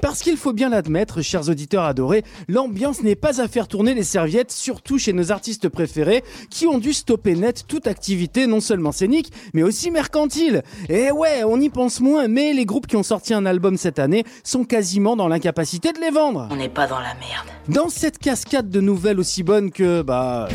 [0.00, 4.04] Parce qu'il faut bien l'admettre, chers auditeurs adorés, l'ambiance n'est pas à faire tourner les
[4.04, 8.92] serviettes, surtout chez nos artistes préférés qui ont dû stopper net toute activité non seulement
[8.92, 10.62] scénique, mais aussi mercantile.
[10.88, 13.98] Et ouais, on y pense moins, mais les groupes qui ont sorti un album cette
[13.98, 16.48] année sont quasiment dans l'incapacité de les vendre.
[16.50, 17.46] On n'est pas dans la merde.
[17.68, 20.48] Dans cette cascade de nouvelles aussi bonnes que, bah...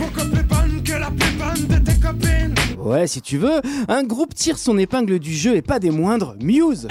[2.77, 6.35] Ouais, si tu veux, un groupe tire son épingle du jeu et pas des moindres,
[6.39, 6.87] Muse.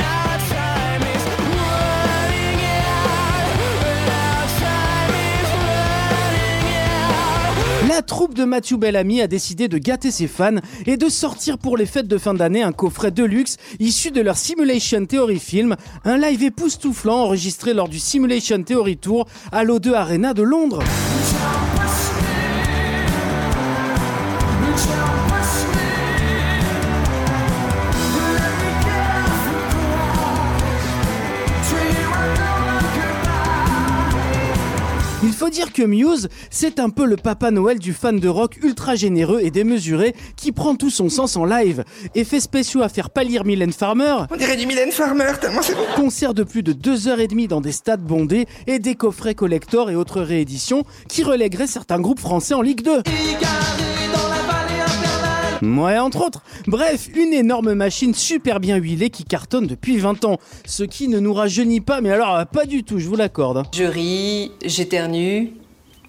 [7.95, 11.77] La troupe de Matthew Bellamy a décidé de gâter ses fans et de sortir pour
[11.77, 15.77] les fêtes de fin d'année un coffret de luxe issu de leur Simulation Theory film,
[16.05, 20.83] un live époustouflant enregistré lors du Simulation Theory Tour à l'O2 Arena de Londres.
[35.45, 38.95] Faut dire que Muse, c'est un peu le papa Noël du fan de rock ultra
[38.95, 41.85] généreux et démesuré qui prend tout son sens en live.
[42.15, 44.25] Effets spéciaux à faire pâlir Mylène Farmer.
[44.31, 45.85] On dirait du Mylène Farmer, tellement c'est bon.
[45.97, 50.23] Concert de plus de 2h30 dans des stades bondés et des coffrets collector et autres
[50.23, 53.03] rééditions qui relègueraient certains groupes français en Ligue 2.
[55.63, 56.43] Ouais, entre autres.
[56.67, 60.39] Bref, une énorme machine super bien huilée qui cartonne depuis 20 ans.
[60.67, 63.65] Ce qui ne nous rajeunit pas, mais alors euh, pas du tout, je vous l'accorde.
[63.75, 65.53] Je ris, j'éternue,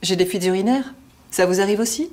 [0.01, 0.93] j'ai des fuites urinaires?
[1.35, 2.09] Ça vous arrive aussi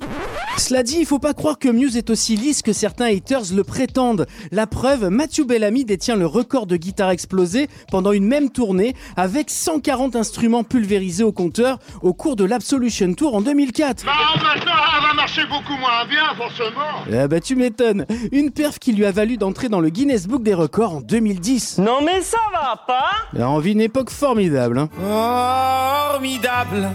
[0.57, 3.63] Cela dit, il faut pas croire que Muse est aussi lisse que certains haters le
[3.63, 4.27] prétendent.
[4.51, 9.49] La preuve, Matthew Bellamy détient le record de guitare explosée pendant une même tournée avec
[9.49, 14.03] 140 instruments pulvérisés au compteur au cours de l'Absolution Tour en 2004.
[14.05, 14.11] Bah,
[14.43, 17.05] maintenant, elle va marcher beaucoup moins bien, forcément.
[17.09, 18.05] Ah bah tu m'étonnes.
[18.33, 21.77] Une perf qui lui a valu d'entrer dans le Guinness Book des records en 2010.
[21.77, 24.79] Non, mais ça va pas on vit une époque formidable.
[24.79, 24.89] Hein.
[26.11, 26.89] Formidable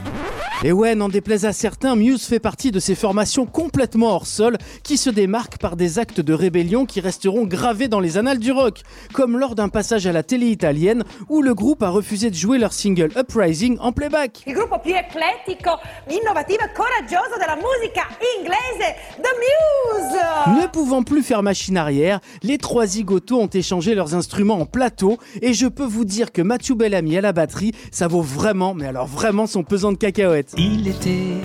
[0.65, 4.59] Et ouais, n'en déplaise à certains, Muse fait partie de ces formations complètement hors sol
[4.83, 8.51] qui se démarquent par des actes de rébellion qui resteront gravés dans les annales du
[8.51, 8.83] rock,
[9.13, 12.59] comme lors d'un passage à la télé italienne où le groupe a refusé de jouer
[12.59, 14.43] leur single Uprising en playback.
[14.49, 15.79] Il gruppo più eclettico,
[16.11, 20.61] innovativo e coraggioso della musica inglese, The Muse!
[20.61, 25.19] Ne pouvant plus faire machine arrière, les trois zigotos ont échangé leurs instruments en plateau
[25.41, 28.87] et je peux vous dire que Matthew Bellamy à la batterie, ça vaut vraiment, mais
[28.87, 30.48] alors vraiment son pesant de cacahuètes.
[30.57, 31.43] Il était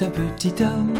[0.00, 0.94] un petit homme.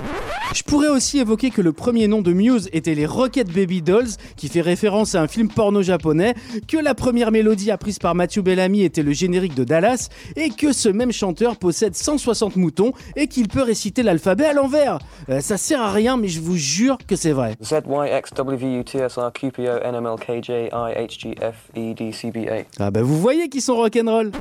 [0.57, 4.09] Je pourrais aussi évoquer que le premier nom de Muse était les Rocket Baby Dolls,
[4.37, 6.35] qui fait référence à un film porno japonais,
[6.67, 10.73] que la première mélodie apprise par Matthew Bellamy était le générique de Dallas, et que
[10.73, 14.99] ce même chanteur possède 160 moutons et qu'il peut réciter l'alphabet à l'envers.
[15.29, 17.57] Euh, ça sert à rien, mais je vous jure que c'est vrai.
[17.63, 20.43] Z Y X W U T S R Q P O N M L K
[20.43, 22.65] J I H G F E D C B A.
[22.79, 24.33] Ah bah vous voyez qu'ils sont rock'n'roll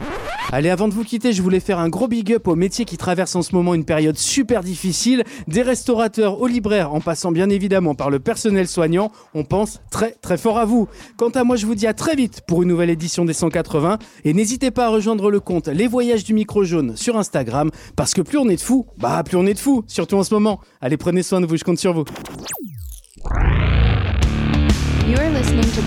[0.51, 2.97] Allez, avant de vous quitter, je voulais faire un gros big up aux métiers qui
[2.97, 5.63] traversent en ce moment une période super difficile, des
[6.05, 10.37] restaurateurs aux libraires, en passant bien évidemment par le personnel soignant, on pense très très
[10.37, 10.87] fort à vous.
[11.17, 13.97] Quant à moi, je vous dis à très vite pour une nouvelle édition des 180,
[14.23, 18.13] et n'hésitez pas à rejoindre le compte Les Voyages du Micro Jaune sur Instagram, parce
[18.13, 20.33] que plus on est de fous, bah plus on est de fous, surtout en ce
[20.33, 20.59] moment.
[20.81, 22.05] Allez, prenez soin de vous, je compte sur vous.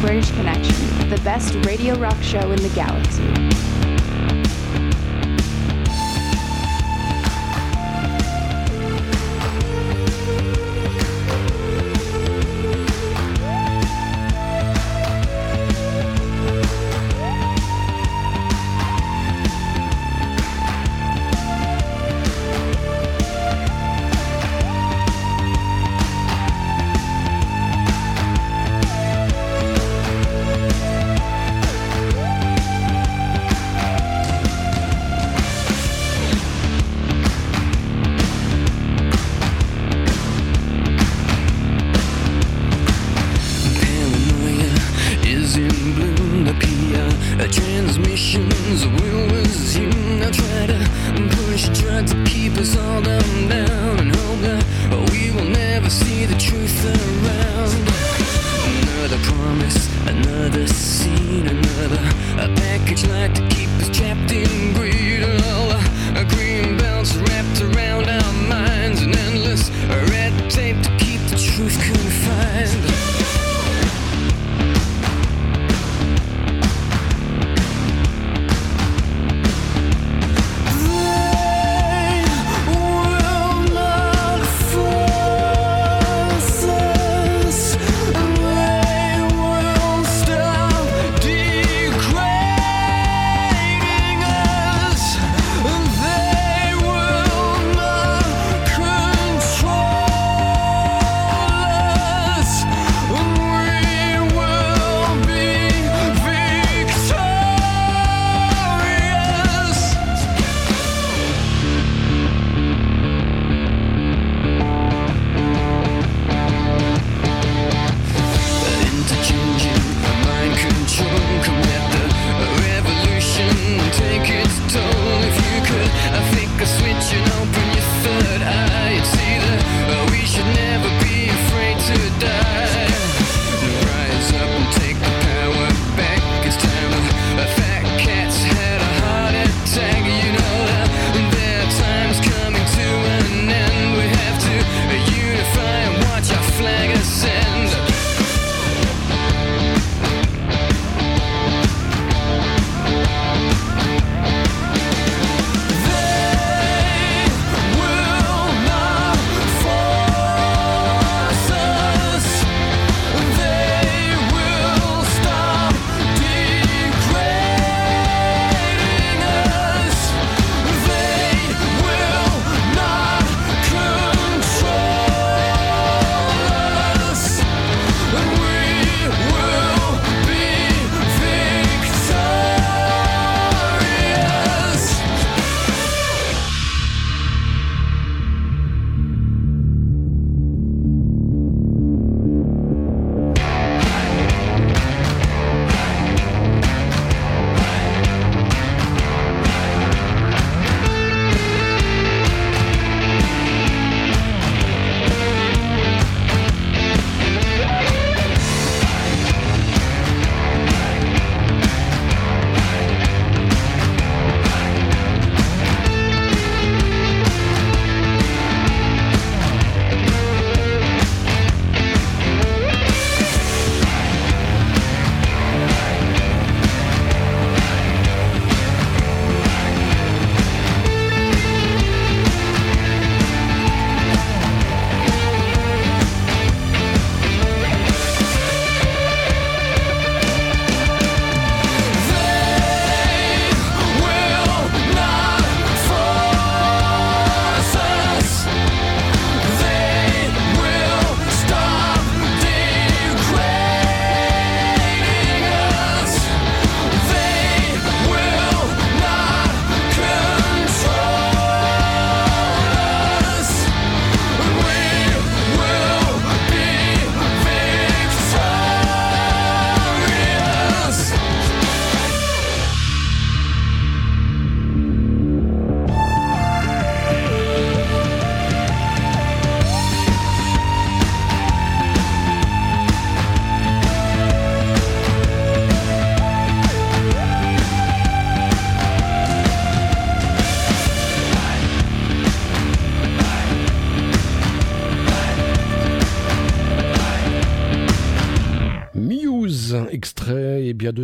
[0.02, 3.47] British Connection, radio rock show in the galaxy.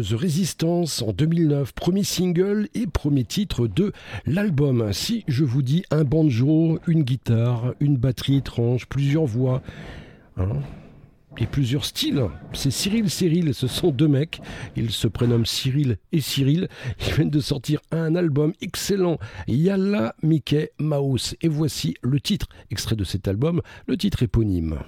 [0.05, 3.93] The Resistance en 2009, premier single et premier titre de
[4.27, 4.93] l'album.
[4.93, 9.63] Si je vous dis un banjo, une guitare, une batterie étrange, plusieurs voix,
[10.37, 10.59] hein,
[11.39, 12.23] et plusieurs styles.
[12.53, 14.43] C'est Cyril Cyril, ce sont deux mecs.
[14.77, 16.69] Ils se prénomment Cyril et Cyril.
[17.07, 21.35] Ils viennent de sortir un album excellent, Yalla Mickey Mouse.
[21.41, 24.81] Et voici le titre, extrait de cet album, le titre éponyme.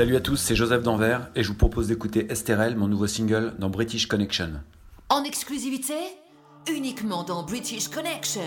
[0.00, 3.52] Salut à tous, c'est Joseph Danvers et je vous propose d'écouter Esterel, mon nouveau single
[3.58, 4.52] dans British Connection.
[5.10, 5.92] En exclusivité,
[6.74, 8.40] uniquement dans British Connection.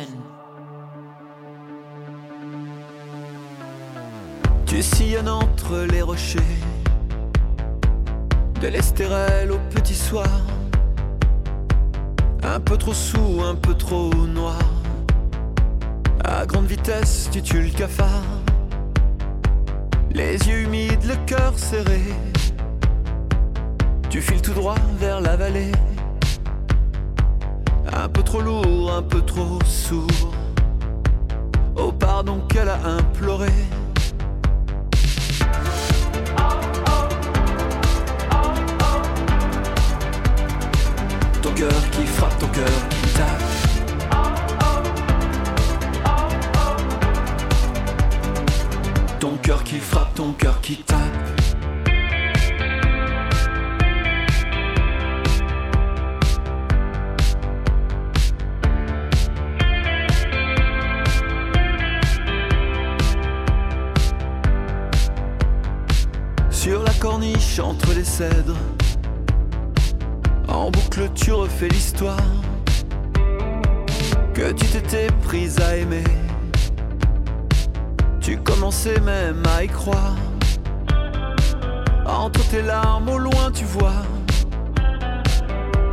[4.66, 6.40] Tu sillonnes entre les rochers,
[8.60, 10.42] de l'Estérel au petit soir.
[12.42, 14.58] Un peu trop sous, un peu trop noir.
[16.24, 18.33] À grande vitesse, tu tues le cafard.
[20.14, 22.02] Les yeux humides, le cœur serré.
[24.12, 25.72] Tu files tout droit vers la vallée.
[27.92, 30.34] Un peu trop lourd, un peu trop sourd.
[31.76, 33.50] Oh, pardon qu'elle a imploré.
[70.48, 72.18] En boucle tu refais l'histoire
[74.36, 76.04] que tu t'étais prise à aimer.
[78.22, 80.16] Tu commençais même à y croire.
[82.06, 84.04] Entre tes larmes au loin tu vois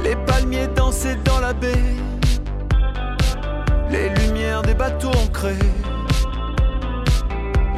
[0.02, 1.94] les palmiers danser dans la baie,
[3.90, 5.54] les lumières des bateaux ancrés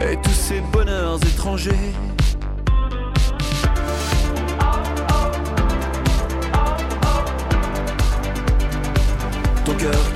[0.00, 1.92] et tous ces bonheurs étrangers.
[9.82, 10.11] Ton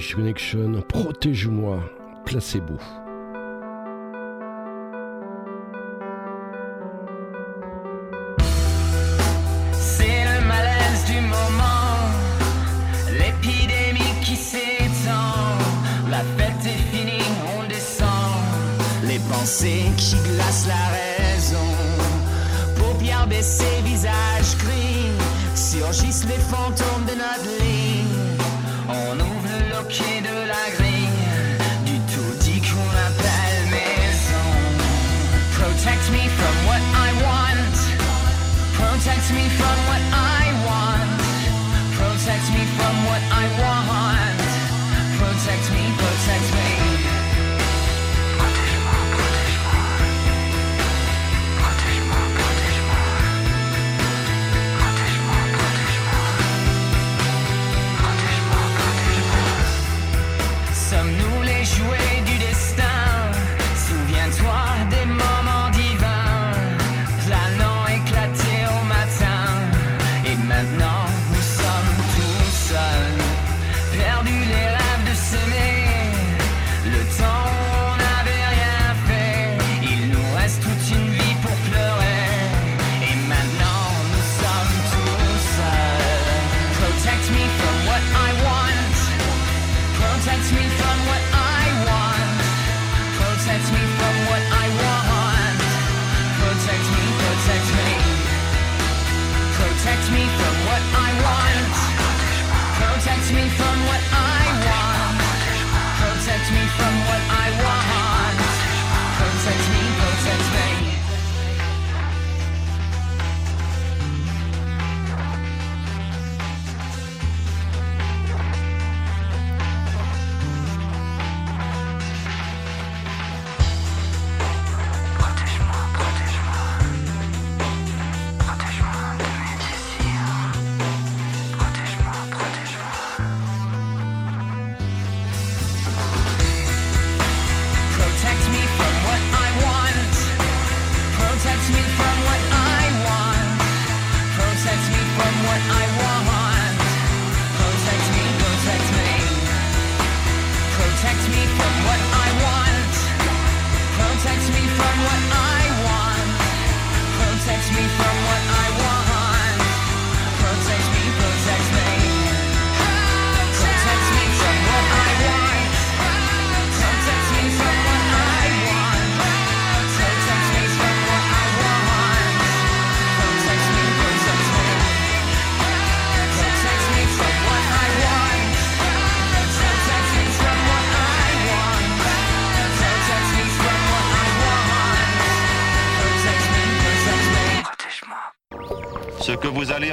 [0.00, 0.80] Connection.
[0.88, 1.80] Protège-moi,
[2.24, 2.78] placebo.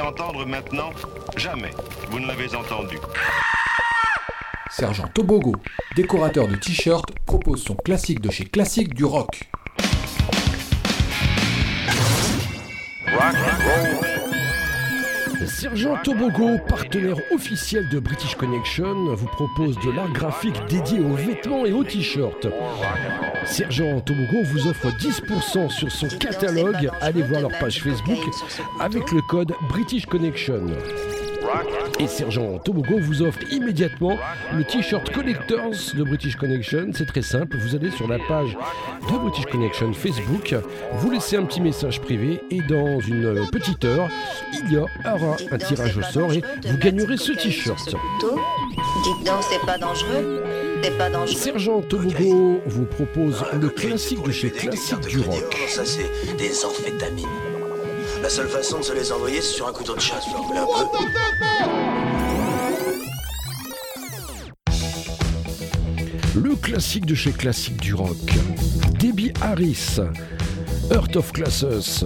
[0.06, 0.90] Entendre maintenant,
[1.36, 1.72] jamais
[2.10, 2.96] vous ne l'avez entendu.
[4.70, 5.56] Sergent Tobogo,
[5.96, 9.48] décorateur de t-shirts, propose son classique de chez Classique du rock.
[15.46, 21.66] Sergent Tobogo, partenaire officiel de British Connection, vous propose de l'art graphique dédié aux vêtements
[21.66, 22.46] et aux t-shirts.
[23.46, 26.90] Sergent Tobogo vous offre 10% sur son catalogue.
[27.00, 28.18] Allez voir leur page Facebook
[28.80, 30.66] avec le code British Connection.
[31.98, 34.18] Et Sergent Tobogo vous offre immédiatement
[34.52, 36.90] le t-shirt Collectors de British Connection.
[36.92, 38.56] C'est très simple, vous allez sur la page
[39.10, 40.54] de British Connection Facebook,
[40.94, 44.08] vous laissez un petit message privé et dans une petite heure,
[44.52, 47.86] il y aura un tirage au sort et vous gagnerez ce t-shirt.
[47.88, 50.42] Dites donc, c'est pas dangereux
[50.82, 51.38] C'est pas dangereux.
[51.38, 55.56] Sergent Tobogo vous propose le classique de chez Classique du Rock.
[55.68, 57.26] Ça, c'est des amphétamines.
[58.22, 60.24] La seule façon de se les envoyer, c'est sur un couteau de chasse.
[60.28, 60.54] Un peu
[66.40, 68.16] Le classique de chez Classique du Rock.
[68.98, 69.98] Debbie Harris,
[70.90, 72.04] Earth of Classes.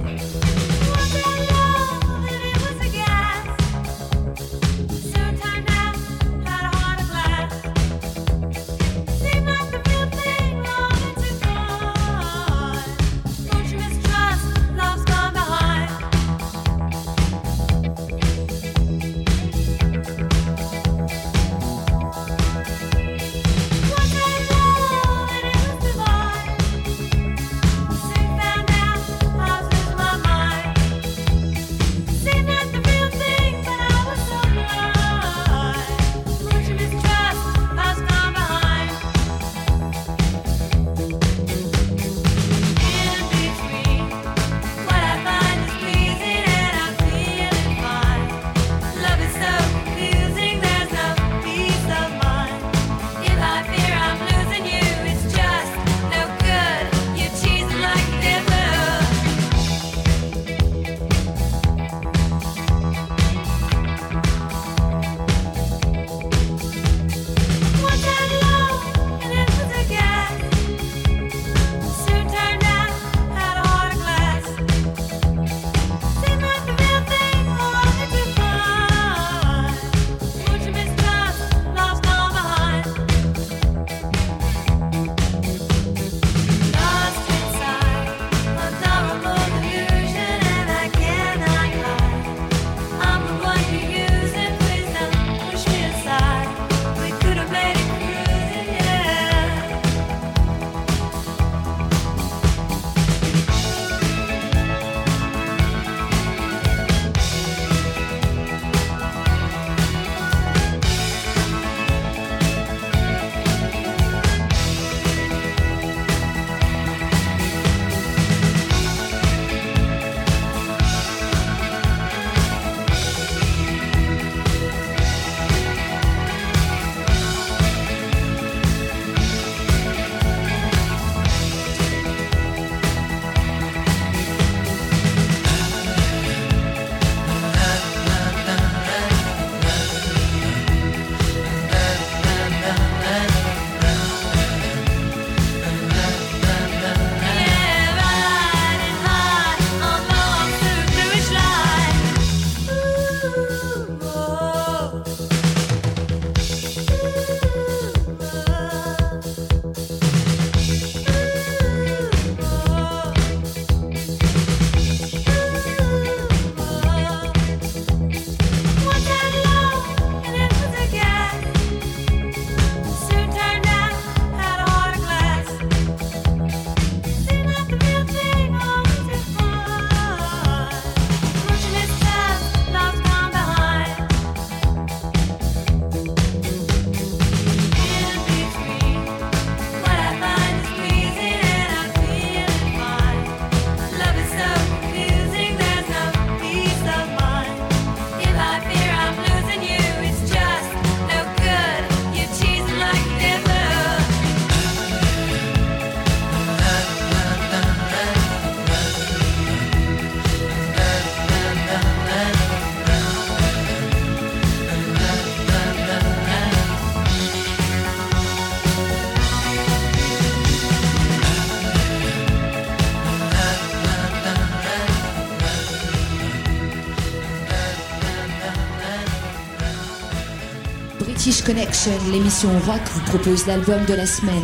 [231.41, 234.43] British Connection, l'émission rock vous propose l'album de la semaine.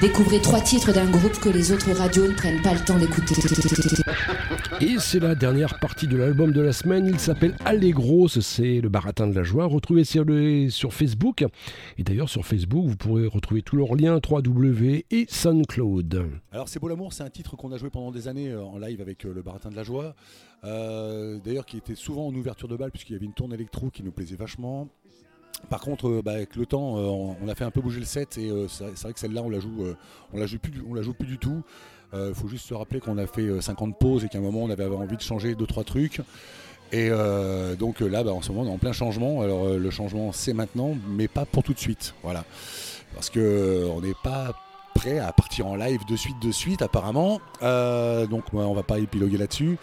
[0.00, 3.34] Découvrez trois titres d'un groupe que les autres radios ne prennent pas le temps d'écouter.
[4.80, 7.06] Et c'est la dernière partie de l'album de la semaine.
[7.06, 9.66] Il s'appelle Allegro, c'est le baratin de la joie.
[9.66, 11.44] Retrouvez sur, le, sur Facebook.
[11.98, 16.30] Et d'ailleurs, sur Facebook, vous pourrez retrouver tous leurs liens 3W et SoundCloud.
[16.52, 18.78] Alors C'est beau l'amour, c'est un titre qu'on a joué pendant des années euh, en
[18.78, 20.14] live avec euh, le Baratin de la Joie.
[20.64, 23.90] Euh, D'ailleurs, qui était souvent en ouverture de balle, puisqu'il y avait une tourne électro
[23.90, 24.88] qui nous plaisait vachement.
[25.68, 28.00] Par contre, euh, bah, avec le temps, euh, on, on a fait un peu bouger
[28.00, 29.84] le set et euh, c'est vrai que celle-là, on la joue,
[30.32, 30.94] on la joue plus, du- on
[31.38, 31.62] tout.
[32.12, 34.64] Il faut juste se rappeler qu'on a fait euh, 50 pauses et qu'à un moment,
[34.64, 36.20] on avait envie de changer deux trois trucs.
[36.92, 37.08] Et
[37.78, 39.42] donc là, bah, en ce moment, on est en plein changement.
[39.42, 42.14] Alors le changement, c'est maintenant, mais pas pour tout de suite.
[42.24, 42.44] Voilà,
[43.14, 44.52] parce que on n'est pas
[44.96, 47.40] prêt à partir en live de suite, de suite, apparemment.
[47.62, 49.78] Donc ouais, on va pas épiloguer là-dessus.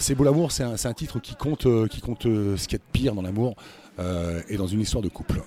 [0.00, 2.78] C'est beau l'amour, c'est un, un titre qui compte, qui compte ce qu'il y a
[2.78, 3.54] de pire dans l'amour
[3.98, 5.42] et dans une histoire de couple.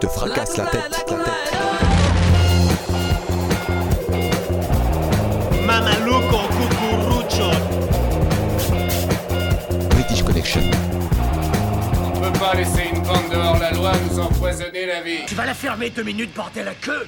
[0.00, 0.90] te fracasse la tête.
[0.90, 1.60] La tête.
[9.90, 10.62] British Connection.
[12.02, 15.26] On peut pas laisser une bande dehors la loi nous empoisonner la vie.
[15.26, 17.06] Tu vas la fermer deux minutes, bordel la queue.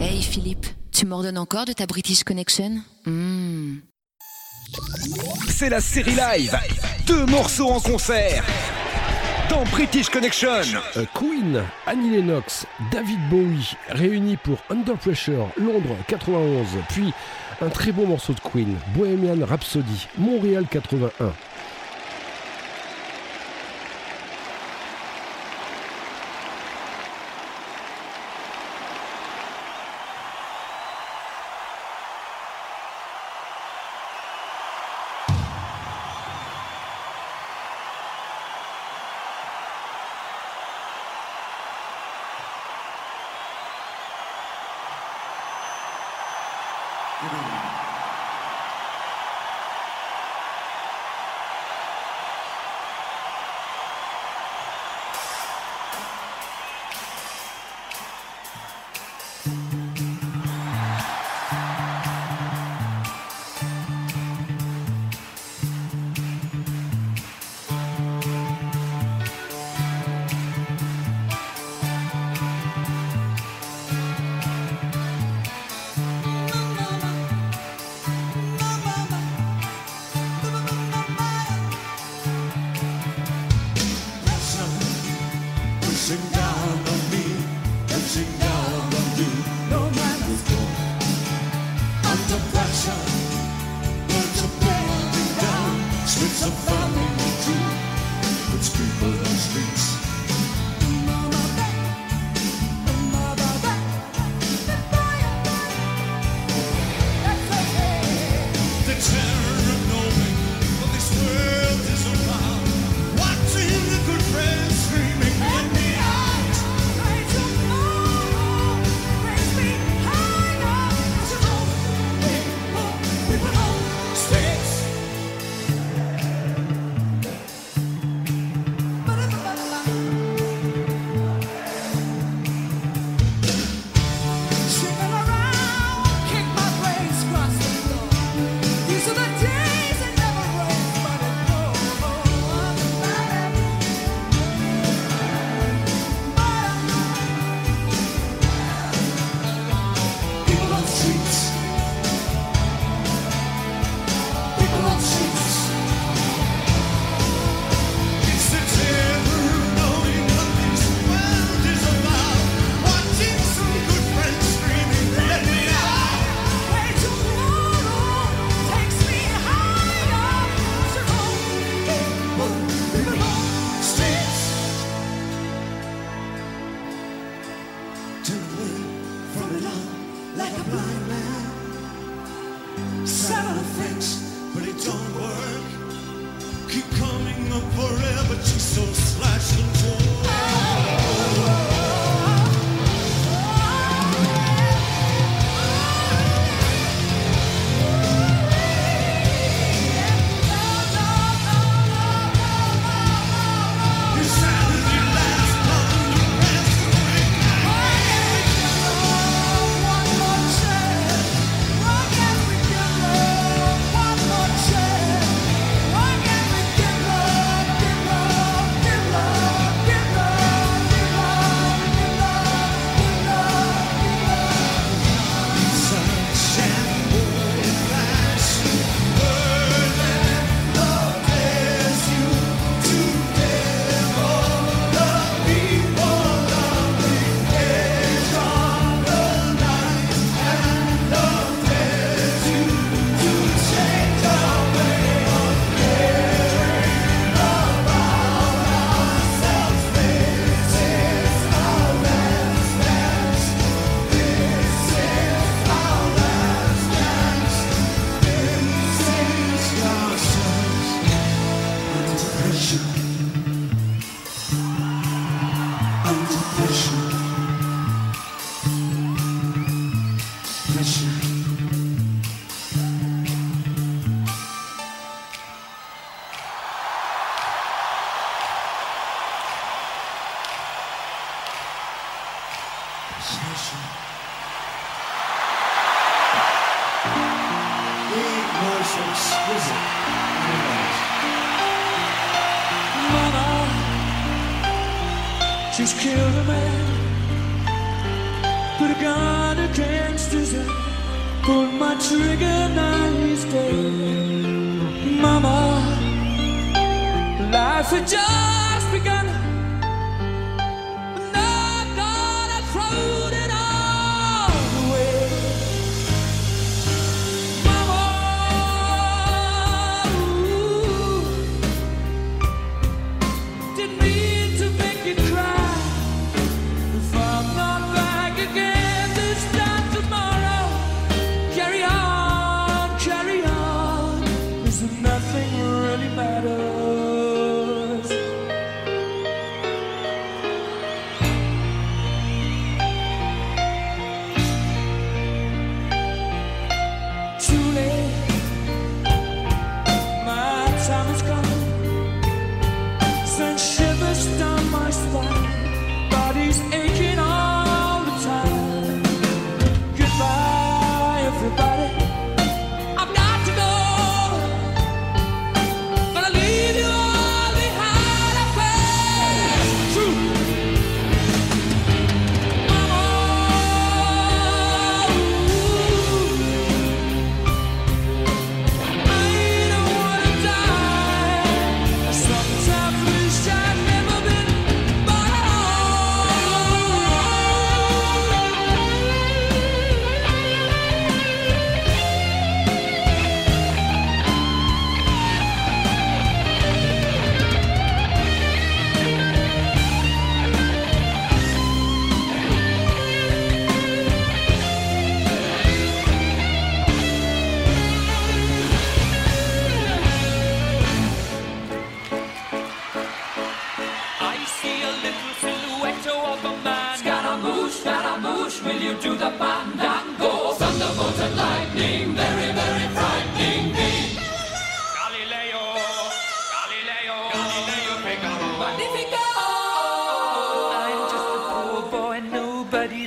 [0.00, 2.82] Hey Philippe, tu m'ordonnes encore de ta British Connection?
[3.04, 3.78] Hmm.
[5.48, 6.56] C'est la série live.
[7.06, 8.44] Deux morceaux en concert.
[9.72, 10.48] British Connection.
[10.96, 17.12] Euh, Queen, Annie Lennox, David Bowie, réunis pour Under Pressure, Londres 91, puis
[17.60, 21.32] un très beau morceau de Queen, Bohemian Rhapsody, Montréal 81.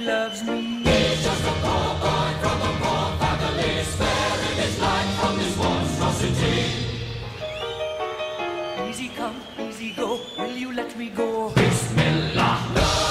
[0.06, 0.84] loves me.
[0.84, 6.64] He's just a poor boy from a poor family, sparing his life from this monstrosity.
[8.90, 11.52] Easy come, easy go, will you let me go?
[11.52, 12.72] Bismillah.
[12.76, 13.11] No.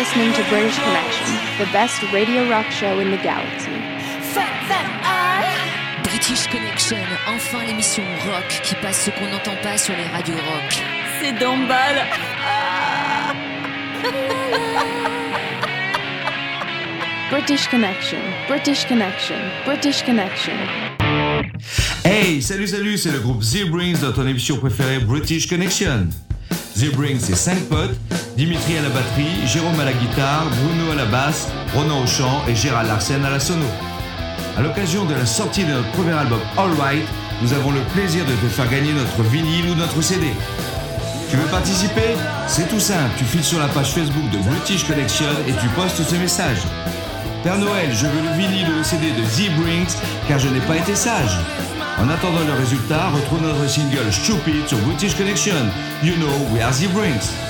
[0.00, 1.26] listening to British Connection,
[1.58, 3.68] the best radio rock show in the galaxy.
[6.04, 6.96] British Connection,
[7.28, 10.82] enfin l'émission rock qui passe ce qu'on n'entend pas sur les radios rock.
[11.20, 12.06] C'est d'emballe.
[17.30, 19.36] British Connection, British Connection,
[19.66, 20.56] British Connection.
[22.06, 26.08] Hey, salut, salut, c'est le groupe The Brings dans ton émission préférée British Connection.
[26.78, 27.98] The Brings, c'est 5 potes
[28.40, 32.42] Dimitri à la batterie, Jérôme à la guitare, Bruno à la basse, Ronan au chant
[32.48, 33.66] et Gérald Larsen à la sono.
[34.56, 37.04] À l'occasion de la sortie de notre premier album All Right,
[37.42, 40.28] nous avons le plaisir de te faire gagner notre vinyle ou notre CD.
[41.28, 42.16] Tu veux participer?
[42.46, 46.02] C'est tout simple, tu files sur la page Facebook de British Connection et tu postes
[46.02, 46.62] ce message.
[47.44, 49.96] Père Noël, je veux le vinyle ou le CD de The Brings
[50.28, 51.36] car je n'ai pas été sage.
[51.98, 55.68] En attendant le résultat, retrouve notre single Stupid sur British Connection.
[56.02, 57.49] You know we are The Brings.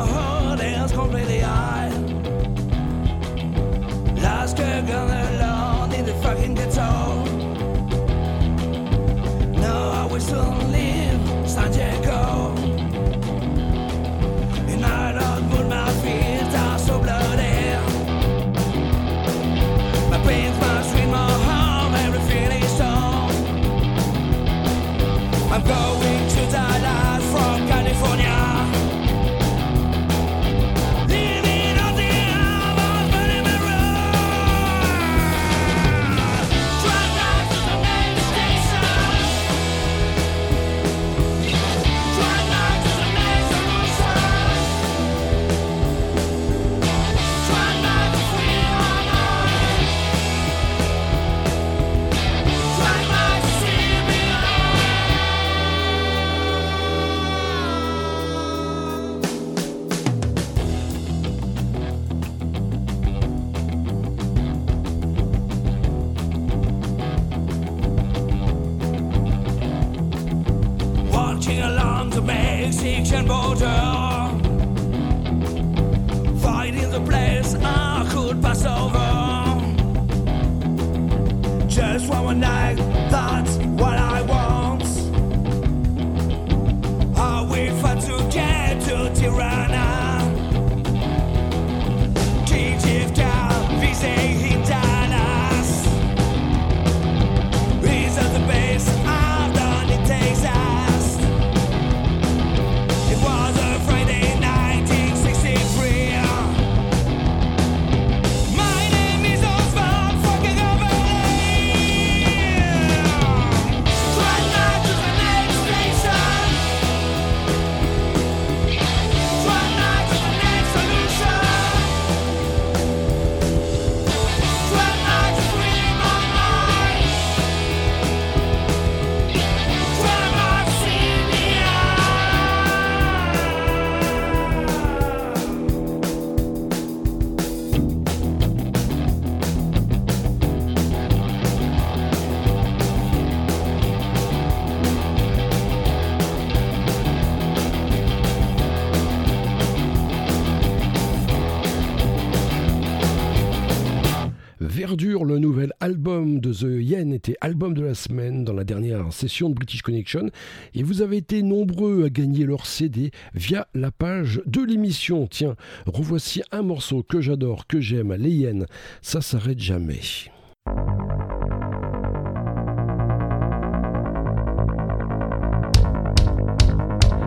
[157.41, 160.29] Album de la semaine dans la dernière session de British Connection
[160.73, 165.27] et vous avez été nombreux à gagner leur CD via la page de l'émission.
[165.27, 168.65] Tiens, revoici un morceau que j'adore, que j'aime, les Yen,
[169.01, 170.01] ça s'arrête jamais.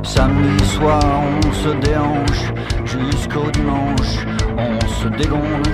[0.02, 1.02] Samedi soir,
[1.44, 2.52] on se déhanche
[2.84, 4.26] jusqu'au dimanche.
[4.56, 5.68] On se dégonde,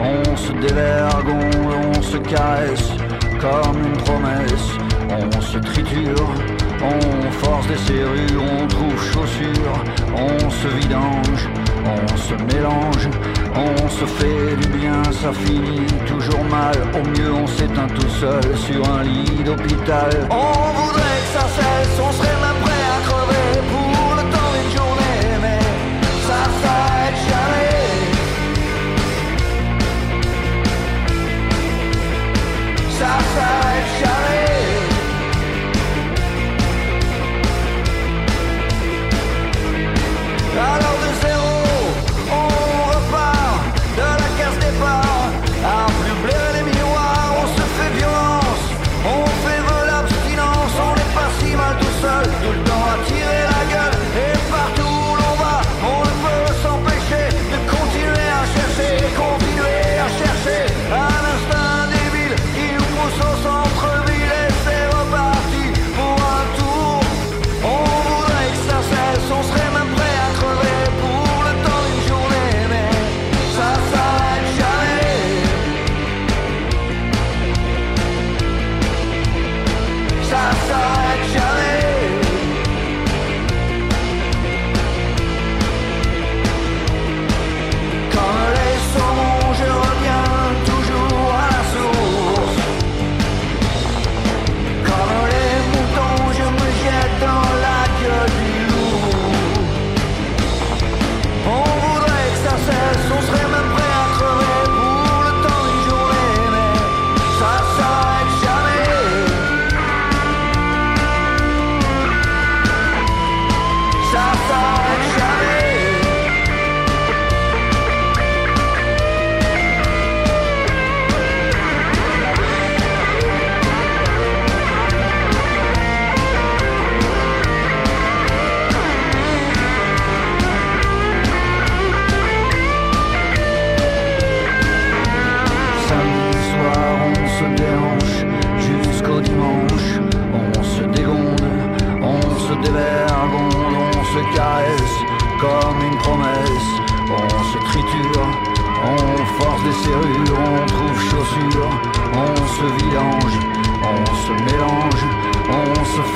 [0.00, 3.09] on se dévergonde, on se caresse
[3.40, 4.68] comme une promesse.
[5.08, 6.28] On se triture,
[6.82, 9.84] on force des serrures, on trouve chaussures,
[10.14, 11.48] on se vidange,
[11.84, 13.08] on se mélange,
[13.54, 16.76] on se fait du bien, ça finit toujours mal.
[16.94, 20.10] Au mieux, on s'éteint tout seul sur un lit d'hôpital.
[20.30, 22.59] On voudrait que ça cesse, on serait même
[33.34, 33.69] Ça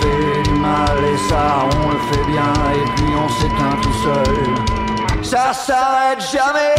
[0.01, 4.55] fait du mal et ça on le fait bien et puis on s'éteint tout seul.
[5.23, 6.75] Ça s'arrête jamais.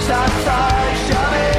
[0.00, 1.56] Ça s'arrête jamais.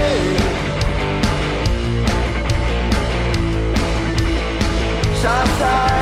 [5.22, 5.97] Ça s'arrête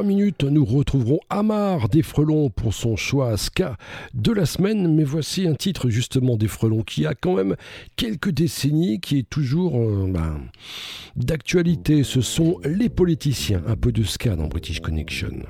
[0.00, 3.76] 3 minutes, nous retrouverons Amar des Frelons pour son choix ska
[4.14, 4.94] de la semaine.
[4.94, 7.54] Mais voici un titre justement des Frelons qui a quand même
[7.96, 10.40] quelques décennies, qui est toujours euh, ben,
[11.16, 12.02] d'actualité.
[12.02, 13.62] Ce sont les politiciens.
[13.66, 15.42] Un peu de ska dans British Connection.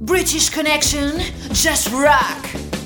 [0.00, 1.18] British Connection,
[1.52, 2.77] just rock.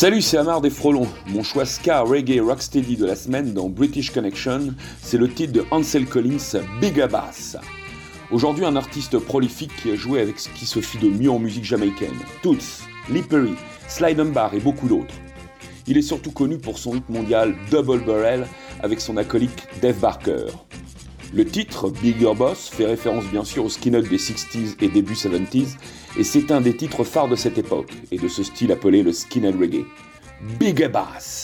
[0.00, 1.06] Salut, c'est Amar des Frelons.
[1.26, 5.62] Mon choix ska, reggae, rocksteady de la semaine dans British Connection, c'est le titre de
[5.70, 7.58] Ansel Collins, Big Bass.
[8.30, 11.38] Aujourd'hui, un artiste prolifique qui a joué avec ce qui se fit de mieux en
[11.38, 12.16] musique jamaïcaine.
[12.42, 13.52] Toots, Lee Perry,
[13.88, 15.12] Slide Bar et beaucoup d'autres.
[15.86, 18.46] Il est surtout connu pour son hit mondial Double Barrel
[18.82, 20.46] avec son acolyte Dave Barker.
[21.34, 25.76] Le titre, Bigger Boss, fait référence bien sûr au skinhead des 60s et début 70s,
[26.18, 29.12] et c'est un des titres phares de cette époque, et de ce style appelé le
[29.12, 29.84] skinhead reggae.
[30.58, 31.39] Bigger Bass.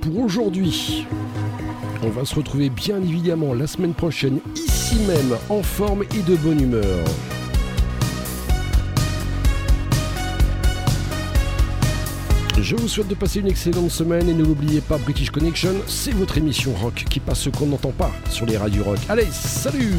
[0.00, 1.06] Pour aujourd'hui.
[2.02, 6.36] On va se retrouver bien évidemment la semaine prochaine ici même en forme et de
[6.36, 7.04] bonne humeur.
[12.60, 16.12] Je vous souhaite de passer une excellente semaine et ne l'oubliez pas, British Connection, c'est
[16.12, 18.98] votre émission rock qui passe ce qu'on n'entend pas sur les radios rock.
[19.08, 19.94] Allez, salut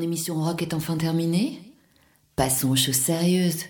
[0.00, 1.60] émission rock est enfin terminée
[2.36, 3.64] Passons aux choses sérieuses.